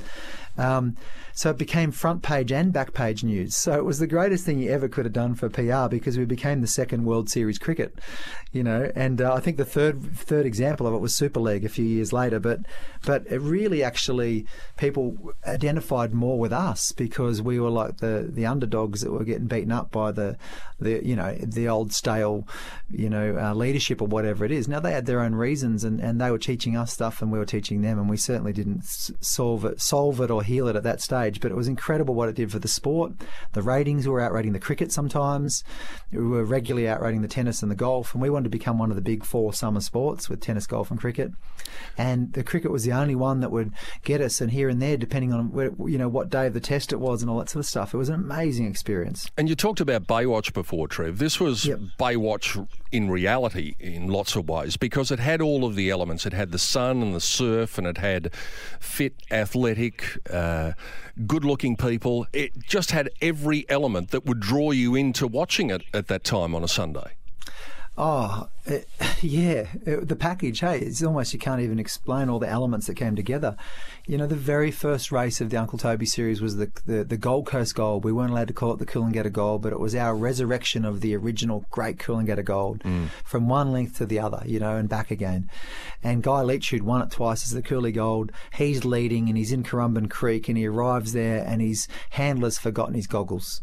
[0.57, 0.97] Um,
[1.33, 3.55] so it became front page and back page news.
[3.55, 6.25] So it was the greatest thing you ever could have done for PR because we
[6.25, 7.97] became the second World Series cricket,
[8.51, 8.91] you know.
[8.95, 11.85] And uh, I think the third third example of it was Super League a few
[11.85, 12.39] years later.
[12.39, 12.59] But
[13.05, 14.45] but it really actually
[14.77, 19.47] people identified more with us because we were like the the underdogs that were getting
[19.47, 20.37] beaten up by the
[20.79, 22.47] the you know the old stale
[22.89, 24.67] you know uh, leadership or whatever it is.
[24.67, 27.39] Now they had their own reasons and, and they were teaching us stuff and we
[27.39, 30.83] were teaching them and we certainly didn't solve it solve it or heal it at
[30.83, 31.39] that stage.
[31.39, 33.13] But it was incredible what it did for the sport,
[33.53, 34.07] the the ratings.
[34.07, 35.63] Were outrating the cricket sometimes.
[36.11, 38.89] We were regularly outrating the tennis and the golf, and we wanted to become one
[38.89, 41.31] of the big four summer sports with tennis, golf, and cricket.
[41.97, 43.71] And the cricket was the only one that would
[44.03, 46.59] get us, and here and there, depending on where, you know what day of the
[46.59, 47.93] test it was and all that sort of stuff.
[47.93, 49.29] It was an amazing experience.
[49.37, 51.19] And you talked about Baywatch before, Trev.
[51.19, 51.79] This was Yep.
[51.99, 56.25] Baywatch in reality in lots of ways because it had all of the elements.
[56.25, 58.33] It had the sun and the surf, and it had
[58.79, 60.73] fit, athletic, uh,
[61.27, 62.27] good-looking people.
[62.33, 66.55] It just had every element that would draw you into watching it at that time
[66.55, 67.13] on a Sunday.
[67.97, 68.87] Oh, Uh, it,
[69.21, 70.59] yeah, it, the package.
[70.59, 73.55] Hey, it's almost you can't even explain all the elements that came together.
[74.07, 77.17] You know, the very first race of the Uncle Toby series was the the, the
[77.17, 78.03] Gold Coast Gold.
[78.03, 81.01] We weren't allowed to call it the Coolangatta Gold, but it was our resurrection of
[81.01, 83.09] the original great Coolangatta Gold mm.
[83.23, 84.43] from one length to the other.
[84.45, 85.49] You know, and back again.
[86.03, 89.51] And Guy Leach, who'd won it twice as the Cooley Gold, he's leading and he's
[89.51, 93.61] in Currumbin Creek and he arrives there and his handler's forgotten his goggles,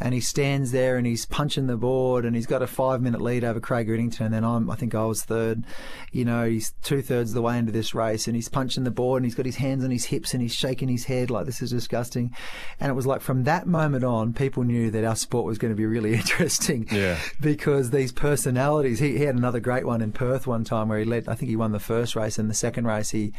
[0.00, 3.20] and he stands there and he's punching the board and he's got a five minute
[3.20, 5.64] lead over Craig Riddington then I'm I think I was third.
[6.12, 8.90] You know, he's two thirds of the way into this race and he's punching the
[8.90, 11.46] board and he's got his hands on his hips and he's shaking his head like
[11.46, 12.34] this is disgusting.
[12.80, 15.72] And it was like from that moment on, people knew that our sport was going
[15.72, 16.88] to be really interesting.
[16.90, 17.18] Yeah.
[17.40, 21.04] Because these personalities, he, he had another great one in Perth one time where he
[21.04, 21.28] led.
[21.28, 23.32] I think he won the first race and the second race he, he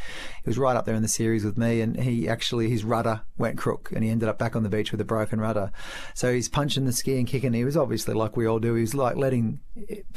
[0.46, 3.58] was right up there in the series with me and he actually his rudder went
[3.58, 5.72] crook and he ended up back on the beach with a broken rudder.
[6.14, 7.52] So he's punching the ski and kicking.
[7.52, 8.74] He was obviously like we all do.
[8.74, 9.60] He was like letting,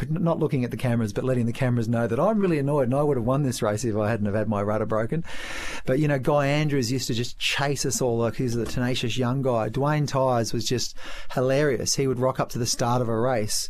[0.10, 2.96] not looking at the cameras, but letting the cameras know that I'm really annoyed and
[2.96, 5.24] I would have won this race if I hadn't have had my rudder broken.
[5.86, 9.18] But you know, Guy Andrews used to just chase us all like he's a tenacious
[9.18, 9.70] young guy.
[9.70, 10.96] Dwayne Thuys was just
[11.34, 11.96] hilarious.
[11.96, 13.70] He would rock up to the start of a race.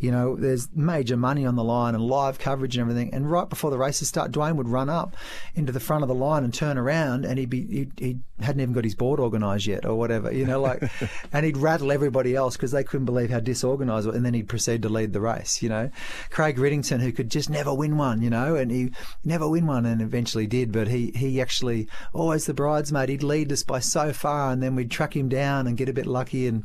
[0.00, 3.12] You know, there's major money on the line and live coverage and everything.
[3.12, 5.14] And right before the races start, Dwayne would run up
[5.54, 8.62] into the front of the line and turn around, and he'd be he, he hadn't
[8.62, 10.32] even got his board organised yet or whatever.
[10.32, 10.82] You know, like,
[11.32, 14.06] and he'd rattle everybody else because they couldn't believe how disorganised.
[14.06, 15.62] it was, And then he'd proceed to lead the race.
[15.62, 15.90] You know,
[16.30, 18.22] Craig Riddington, who could just never win one.
[18.22, 18.92] You know, and he
[19.24, 20.72] never win one, and eventually did.
[20.72, 23.08] But he he actually oh, always the bridesmaid.
[23.08, 25.92] He'd lead us by so far, and then we'd track him down and get a
[25.92, 26.64] bit lucky and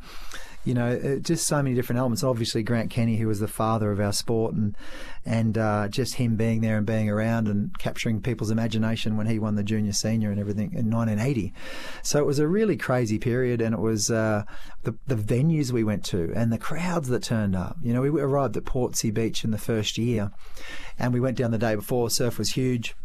[0.65, 2.23] you know, uh, just so many different elements.
[2.23, 4.75] Obviously, Grant Kenny, who was the father of our sport, and
[5.23, 9.39] and uh, just him being there and being around and capturing people's imagination when he
[9.39, 11.53] won the junior senior and everything in 1980.
[12.01, 14.43] So it was a really crazy period, and it was uh,
[14.83, 17.77] the the venues we went to and the crowds that turned up.
[17.81, 20.31] You know, we arrived at Portsea Beach in the first year,
[20.97, 22.09] and we went down the day before.
[22.09, 22.95] Surf was huge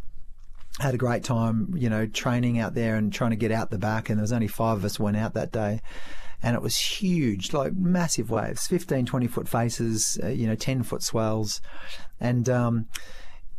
[0.79, 3.79] had a great time, you know, training out there and trying to get out the
[3.79, 4.09] back.
[4.09, 5.81] And there was only five of us went out that day.
[6.43, 10.83] And it was huge, like massive waves, 15, 20 foot faces, uh, you know, 10
[10.83, 11.61] foot swells.
[12.19, 12.87] And, um,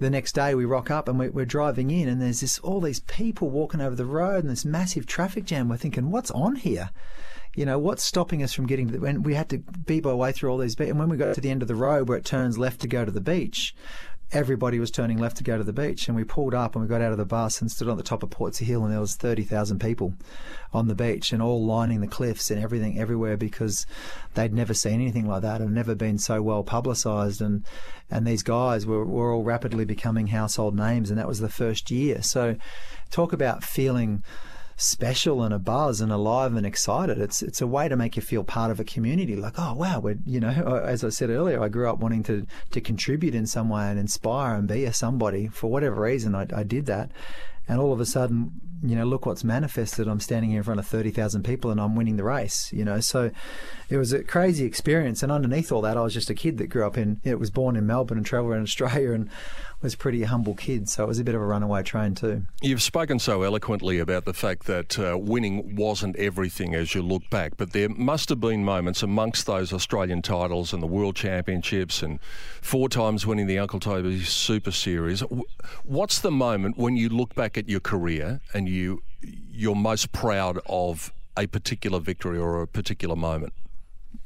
[0.02, 2.82] the next day we rock up and we, we're driving in and there's this all
[2.82, 5.70] these people walking over the road and this massive traffic jam.
[5.70, 6.90] We're thinking, what's on here?
[7.56, 10.16] You know, what's stopping us from getting to the, when we had to beep our
[10.16, 12.18] way through all these, and when we got to the end of the road where
[12.18, 13.76] it turns left to go to the beach,
[14.34, 16.88] everybody was turning left to go to the beach and we pulled up and we
[16.88, 19.00] got out of the bus and stood on the top of Portsea Hill and there
[19.00, 20.14] was 30,000 people
[20.74, 23.86] on the beach and all lining the cliffs and everything everywhere because
[24.36, 27.66] they'd never seen anything like that and never been so well publicised and
[28.10, 31.92] and these guys were, were all rapidly becoming household names and that was the first
[31.92, 32.22] year.
[32.22, 32.56] So
[33.10, 34.24] talk about feeling
[34.82, 37.20] special and a buzz and alive and excited.
[37.20, 39.36] It's it's a way to make you feel part of a community.
[39.36, 40.50] Like, oh wow, we're you know,
[40.86, 44.00] as I said earlier, I grew up wanting to to contribute in some way and
[44.00, 46.36] inspire and be a somebody for whatever reason.
[46.36, 47.12] I, I did that,
[47.72, 48.52] and all of a sudden,
[48.84, 50.06] you know, look what's manifested.
[50.06, 52.70] I'm standing here in front of thirty thousand people and I'm winning the race.
[52.74, 53.32] You know, so
[53.90, 55.24] it was a crazy experience.
[55.24, 57.50] And underneath all that, I was just a kid that grew up in, it was
[57.50, 59.30] born in Melbourne and travelled around Australia and
[59.82, 60.88] was a pretty humble kid.
[60.88, 62.46] So it was a bit of a runaway train too.
[62.62, 67.30] You've spoken so eloquently about the fact that uh, winning wasn't everything as you look
[67.30, 72.02] back, but there must have been moments amongst those Australian titles and the World Championships
[72.02, 72.20] and
[72.62, 75.22] four times winning the Uncle Toby Super Series.
[75.84, 80.60] What's the moment when you look back at your career and you you're most proud
[80.66, 83.54] of a particular victory or a particular moment?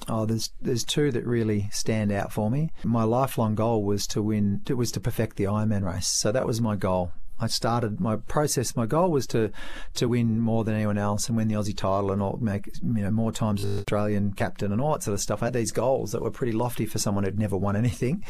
[0.08, 2.71] Oh, there's there's two that really stand out for me.
[2.84, 4.62] My lifelong goal was to win.
[4.67, 6.08] It was to perfect the Ironman race.
[6.08, 7.12] So that was my goal.
[7.38, 8.76] I started my process.
[8.78, 9.52] My goal was to
[9.95, 13.04] to win more than anyone else and win the Aussie title and all, make you
[13.04, 15.43] know more times as Australian captain and all that sort of stuff.
[15.43, 18.24] I had these goals that were pretty lofty for someone who'd never won anything,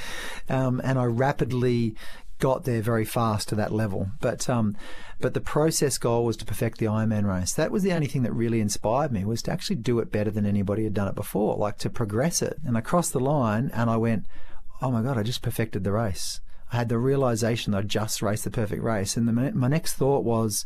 [0.50, 1.96] um, and I rapidly
[2.39, 4.12] got there very fast to that level.
[4.21, 4.76] But um,
[5.19, 7.54] but the process goal was to perfect the Ironman race.
[7.54, 10.32] That was the only thing that really inspired me was to actually do it better
[10.32, 12.58] than anybody had done it before, like to progress it.
[12.65, 14.26] And I crossed the line and I went,
[14.82, 16.41] oh my god, I just perfected the race.
[16.74, 19.15] I had the realization that I just raced the perfect race.
[19.15, 20.65] And the, my next thought was,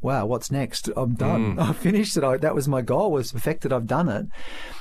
[0.00, 0.88] wow, what's next?
[0.96, 1.56] I'm done.
[1.56, 1.62] Mm.
[1.70, 2.24] I finished it.
[2.24, 3.72] I, that was my goal was perfected.
[3.72, 4.26] I've done it.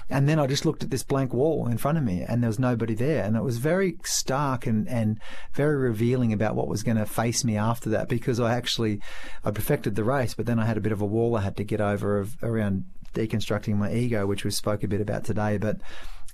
[0.09, 2.49] And then I just looked at this blank wall in front of me and there
[2.49, 3.23] was nobody there.
[3.23, 5.19] And it was very stark and, and
[5.53, 9.01] very revealing about what was going to face me after that because I actually,
[9.43, 11.57] I perfected the race, but then I had a bit of a wall I had
[11.57, 15.57] to get over of, around deconstructing my ego, which we spoke a bit about today.
[15.57, 15.81] But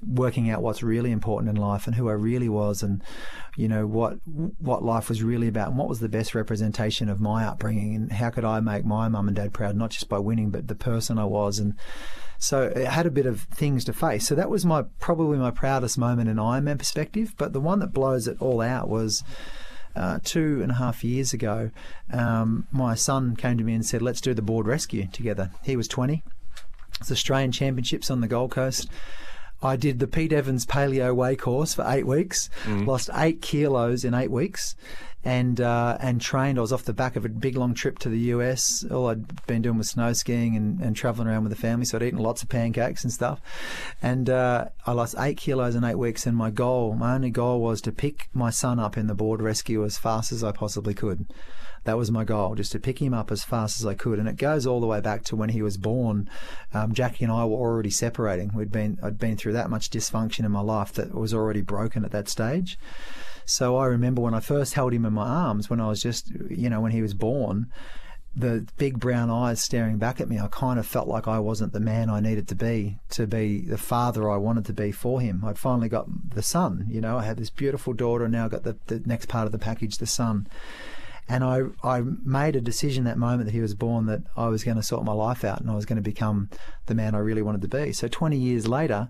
[0.08, 3.04] working out what's really important in life and who I really was and
[3.56, 4.18] you know what
[4.60, 8.12] what life was really about and what was the best representation of my upbringing and
[8.12, 10.76] how could I make my mum and dad proud not just by winning but the
[10.76, 11.76] person I was and
[12.38, 15.52] so it had a bit of things to face so that was my probably my
[15.52, 19.24] proudest moment in Ironman perspective but the one that blows it all out was
[19.96, 21.70] uh, two and a half years ago,
[22.12, 25.76] um, my son came to me and said, "Let's do the board rescue together." He
[25.76, 26.24] was 20.
[27.00, 28.90] It's Australian Championships on the Gold Coast.
[29.64, 32.50] I did the Pete Evans Paleo Way course for eight weeks,
[32.86, 34.76] lost eight kilos in eight weeks,
[35.24, 36.58] and uh, and trained.
[36.58, 38.84] I was off the back of a big long trip to the US.
[38.92, 41.98] All I'd been doing was snow skiing and, and traveling around with the family, so
[41.98, 43.40] I'd eaten lots of pancakes and stuff.
[44.02, 46.26] And uh, I lost eight kilos in eight weeks.
[46.26, 49.42] And my goal, my only goal, was to pick my son up in the board
[49.42, 51.26] rescue as fast as I possibly could.
[51.86, 54.20] That was my goal, just to pick him up as fast as I could.
[54.20, 56.30] And it goes all the way back to when he was born.
[56.74, 58.52] Um, Jackie and I were already separating.
[58.54, 62.06] We'd been, I'd been through that much dysfunction in my life that was already broken
[62.06, 62.78] at that stage.
[63.46, 66.32] So I remember when I first held him in my arms, when I was just,
[66.50, 67.68] you know, when he was born,
[68.36, 71.74] the big brown eyes staring back at me, I kind of felt like I wasn't
[71.74, 75.22] the man I needed to be, to be the father I wanted to be for
[75.22, 75.44] him.
[75.46, 78.50] I'd finally got the son, you know, I had this beautiful daughter and now I
[78.50, 80.48] got the, the next part of the package, the son.
[81.28, 84.64] And I, I made a decision that moment that he was born that I was
[84.64, 86.50] going to sort my life out and I was going to become
[86.86, 87.94] the man I really wanted to be.
[87.94, 89.10] So 20 years later,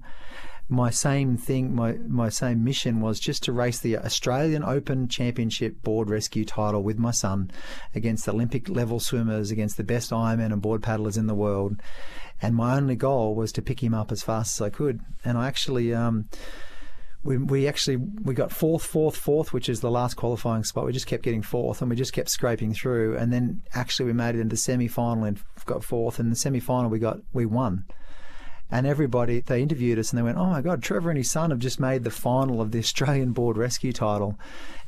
[0.69, 5.81] my same thing, my, my same mission was just to race the Australian Open Championship
[5.83, 7.51] board rescue title with my son
[7.93, 11.81] against Olympic level swimmers, against the best Ironman and board paddlers in the world.
[12.41, 15.01] And my only goal was to pick him up as fast as I could.
[15.23, 16.29] And I actually, um,
[17.23, 20.85] we, we actually we got fourth, fourth, fourth, which is the last qualifying spot.
[20.85, 23.17] We just kept getting fourth, and we just kept scraping through.
[23.17, 26.19] And then actually we made it into the semi final and got fourth.
[26.19, 27.85] And the semi final we got we won.
[28.71, 31.51] And everybody they interviewed us and they went, "Oh my God, Trevor and his son
[31.51, 34.39] have just made the final of the Australian Board Rescue title."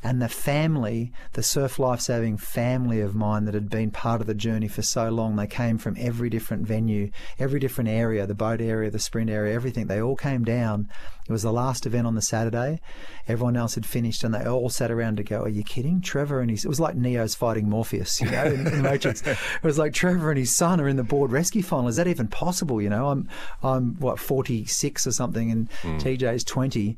[0.02, 4.34] And the family, the surf lifesaving family of mine that had been part of the
[4.34, 8.60] journey for so long, they came from every different venue, every different area, the boat
[8.60, 9.86] area, the sprint area, everything.
[9.86, 10.88] They all came down.
[11.28, 12.80] It was the last event on the Saturday.
[13.26, 16.40] Everyone else had finished, and they all sat around to go, "Are you kidding?" Trevor
[16.40, 19.22] and his it was like Neo's fighting Morpheus, you know, in, in Matrix.
[19.26, 21.88] It was like Trevor and his son are in the board rescue final.
[21.88, 22.80] Is that even possible?
[22.80, 23.28] You know, I'm
[23.66, 26.96] I'm what 46 or something, and TJ's 20.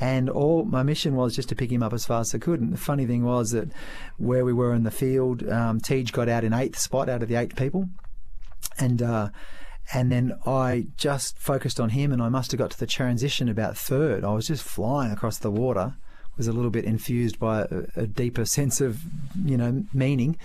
[0.00, 2.60] And all my mission was just to pick him up as fast as I could.
[2.60, 3.68] And the funny thing was that
[4.16, 7.28] where we were in the field, um, TJ got out in eighth spot out of
[7.28, 7.88] the eight people,
[8.78, 9.28] and uh,
[9.92, 13.48] and then I just focused on him, and I must have got to the transition
[13.48, 14.24] about third.
[14.24, 15.94] I was just flying across the water.
[16.36, 19.02] Was a little bit infused by a, a deeper sense of,
[19.44, 20.36] you know, meaning,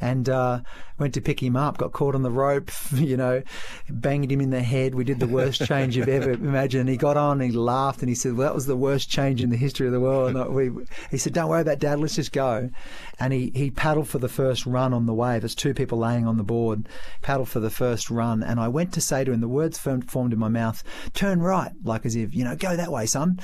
[0.00, 0.60] and uh,
[0.98, 1.78] went to pick him up.
[1.78, 3.42] Got caught on the rope, you know,
[3.88, 4.94] banged him in the head.
[4.94, 6.88] We did the worst change you've ever imagined.
[6.88, 9.42] He got on, and he laughed, and he said, "Well, that was the worst change
[9.42, 10.70] in the history of the world." And we,
[11.10, 12.00] he said, "Don't worry about Dad.
[12.00, 12.70] Let's just go."
[13.18, 15.42] And he he paddled for the first run on the wave.
[15.42, 16.88] There's two people laying on the board.
[17.22, 20.10] Paddled for the first run, and I went to say to him, the words formed,
[20.10, 20.82] formed in my mouth,
[21.14, 23.40] "Turn right," like as if you know, go that way, son.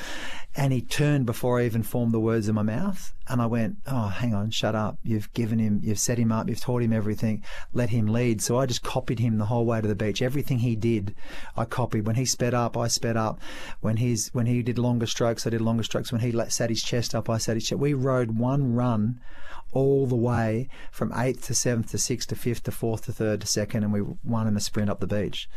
[0.54, 3.14] And he turned before I even formed the words in my mouth.
[3.28, 4.98] And I went, Oh, hang on, shut up.
[5.02, 7.42] You've given him, you've set him up, you've taught him everything.
[7.72, 8.42] Let him lead.
[8.42, 10.22] So I just copied him the whole way to the beach.
[10.22, 11.14] Everything he did,
[11.56, 12.06] I copied.
[12.06, 13.40] When he sped up, I sped up.
[13.80, 16.12] When he's, when he did longer strokes, I did longer strokes.
[16.12, 17.80] When he sat his chest up, I sat his chest.
[17.80, 19.20] We rode one run
[19.72, 23.40] all the way from eighth to seventh to sixth to fifth to fourth to third
[23.40, 25.48] to second, and we won in a sprint up the beach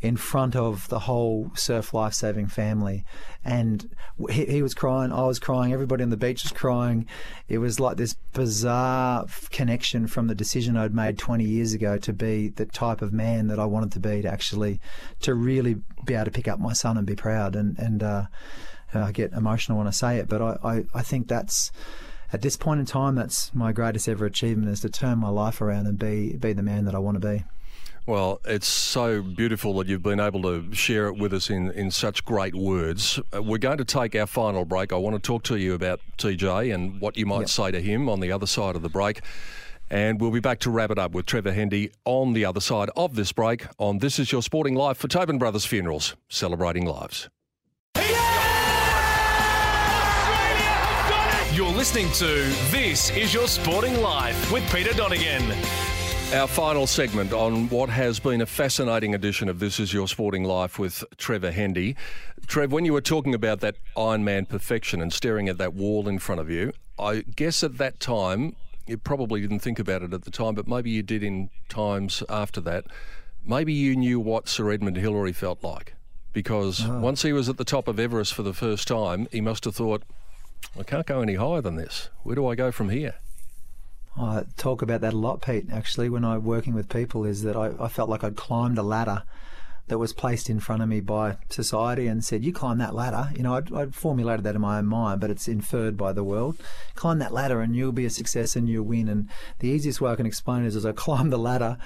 [0.00, 3.04] in front of the whole surf life saving family.
[3.44, 3.90] And
[4.30, 7.06] he, he, was crying, I was crying, everybody on the beach was crying.
[7.48, 12.12] It was like this bizarre connection from the decision I'd made 20 years ago to
[12.12, 14.80] be the type of man that I wanted to be, to actually,
[15.20, 17.56] to really be able to pick up my son and be proud.
[17.56, 18.26] And, and uh,
[18.94, 21.72] I get emotional when I say it, but I, I, I think that's
[22.32, 25.60] at this point in time, that's my greatest ever achievement is to turn my life
[25.60, 27.44] around and be be the man that I want to be.
[28.06, 31.90] Well, it's so beautiful that you've been able to share it with us in, in
[31.90, 33.20] such great words.
[33.34, 34.94] Uh, we're going to take our final break.
[34.94, 37.48] I want to talk to you about TJ and what you might yep.
[37.50, 39.20] say to him on the other side of the break.
[39.90, 42.88] And we'll be back to wrap it up with Trevor Hendy on the other side
[42.96, 47.28] of this break on This Is Your Sporting Life for Tobin Brothers Funerals, celebrating lives.
[51.52, 52.26] You're listening to
[52.70, 55.42] This Is Your Sporting Life with Peter Donegan.
[56.34, 60.44] Our final segment on what has been a fascinating edition of This Is Your Sporting
[60.44, 61.96] Life with Trevor Hendy.
[62.46, 66.18] Trev, when you were talking about that Ironman perfection and staring at that wall in
[66.18, 68.54] front of you, I guess at that time,
[68.86, 72.22] you probably didn't think about it at the time, but maybe you did in times
[72.28, 72.84] after that.
[73.44, 75.94] Maybe you knew what Sir Edmund Hillary felt like
[76.34, 77.00] because Oh.
[77.00, 79.74] once he was at the top of Everest for the first time, he must have
[79.74, 80.02] thought,
[80.78, 82.10] I can't go any higher than this.
[82.22, 83.14] Where do I go from here?
[84.16, 85.66] I talk about that a lot, Pete.
[85.72, 88.82] Actually, when I'm working with people, is that I, I felt like I'd climbed a
[88.82, 89.22] ladder
[89.86, 93.30] that was placed in front of me by society and said, "You climb that ladder."
[93.36, 96.24] You know, I'd, I'd formulated that in my own mind, but it's inferred by the
[96.24, 96.56] world.
[96.94, 99.08] Climb that ladder, and you'll be a success, and you'll win.
[99.08, 99.28] And
[99.60, 101.78] the easiest way I can explain it is, as I climbed the ladder,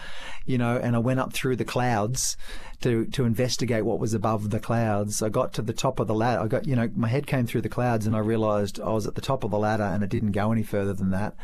[0.46, 2.36] you know, and I went up through the clouds
[2.82, 5.22] to to investigate what was above the clouds.
[5.22, 6.40] I got to the top of the ladder.
[6.40, 9.06] I got, you know, my head came through the clouds, and I realised I was
[9.06, 11.34] at the top of the ladder, and it didn't go any further than that.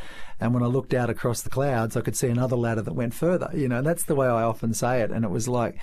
[0.40, 3.14] And when I looked out across the clouds, I could see another ladder that went
[3.14, 3.50] further.
[3.52, 5.10] You know, that's the way I often say it.
[5.10, 5.76] And it was like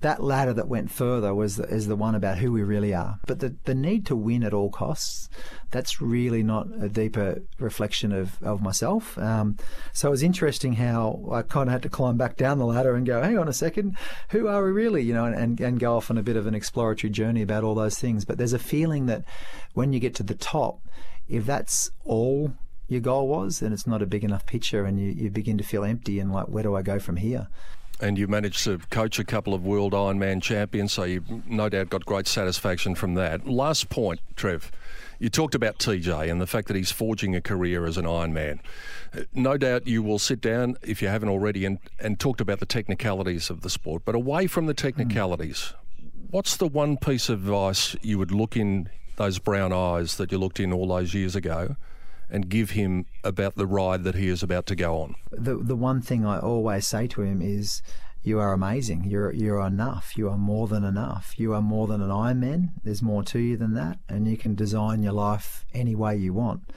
[0.00, 3.20] that ladder that went further was is the one about who we really are.
[3.26, 5.28] But the the need to win at all costs,
[5.70, 9.16] that's really not a deeper reflection of of myself.
[9.18, 9.56] Um,
[9.92, 12.94] so it was interesting how I kind of had to climb back down the ladder
[12.94, 13.96] and go, hang on a second,
[14.30, 15.02] who are we really?
[15.02, 17.64] You know, and, and, and go off on a bit of an exploratory journey about
[17.64, 18.24] all those things.
[18.24, 19.24] But there's a feeling that
[19.74, 20.80] when you get to the top,
[21.28, 22.52] if that's all
[22.88, 25.64] your goal was, then it's not a big enough picture, and you, you begin to
[25.64, 27.46] feel empty and like, where do I go from here?
[28.00, 31.90] And you managed to coach a couple of world Ironman champions, so you no doubt
[31.90, 33.46] got great satisfaction from that.
[33.46, 34.72] Last point, Trev.
[35.20, 38.60] You talked about TJ and the fact that he's forging a career as an Ironman.
[39.34, 42.66] No doubt you will sit down, if you haven't already, and, and talked about the
[42.66, 44.02] technicalities of the sport.
[44.06, 44.76] But away from the hmm.
[44.76, 45.74] technicalities,
[46.30, 50.38] what's the one piece of advice you would look in those brown eyes that you
[50.38, 51.76] looked in all those years ago
[52.30, 55.16] and give him about the ride that he is about to go on?
[55.30, 57.82] the the one thing I always say to him is,
[58.22, 59.04] "You are amazing.
[59.04, 60.16] You're you're enough.
[60.16, 61.38] You are more than enough.
[61.38, 62.72] You are more than an Ironman.
[62.84, 66.34] There's more to you than that, and you can design your life any way you
[66.34, 66.70] want."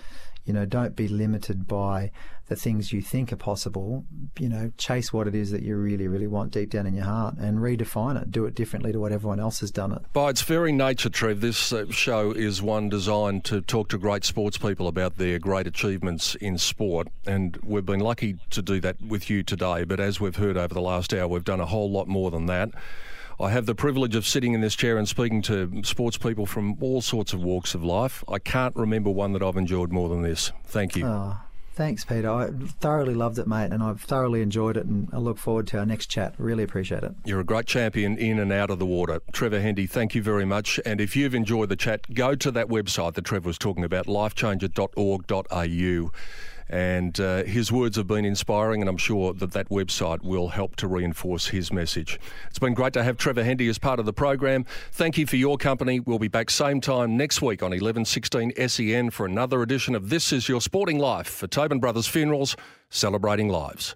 [0.46, 2.12] You know, don't be limited by
[2.48, 4.06] the things you think are possible.
[4.38, 7.06] You know, chase what it is that you really, really want deep down in your
[7.06, 8.32] heart and redefine it.
[8.32, 10.02] Do it differently to what everyone else has done it.
[10.12, 14.26] By its very nature, Trev, this uh, show is one designed to talk to great
[14.26, 17.08] sports people about their great achievements in sport.
[17.26, 19.86] And we've been lucky to do that with you today.
[19.86, 22.48] But as we've heard over the last hour, we've done a whole lot more than
[22.48, 22.70] that.
[23.40, 26.78] I have the privilege of sitting in this chair and speaking to sports people from
[26.82, 28.24] all sorts of walks of life.
[28.28, 30.52] I can't remember one that I've enjoyed more than this.
[30.66, 31.06] Thank you.
[31.06, 31.38] Oh,
[31.74, 32.30] thanks, Peter.
[32.30, 35.80] I thoroughly loved it, mate, and I've thoroughly enjoyed it, and I look forward to
[35.80, 36.36] our next chat.
[36.38, 37.14] Really appreciate it.
[37.26, 39.22] You're a great champion in and out of the water.
[39.32, 40.80] Trevor Hendy, thank you very much.
[40.86, 44.06] And if you've enjoyed the chat, go to that website that Trevor was talking about,
[44.06, 46.12] lifechanger.org.au.
[46.74, 50.76] And uh, his words have been inspiring, and I'm sure that that website will help
[50.78, 52.20] to reinforce his message.
[52.50, 54.66] It's been great to have Trevor Hendy as part of the program.
[54.92, 56.00] Thank you for your company.
[56.00, 60.34] We'll be back same time next week on 1116 SEN for another edition of This
[60.34, 62.56] Is Your Sporting Life for Tobin Brothers Funerals,
[62.90, 63.96] celebrating lives.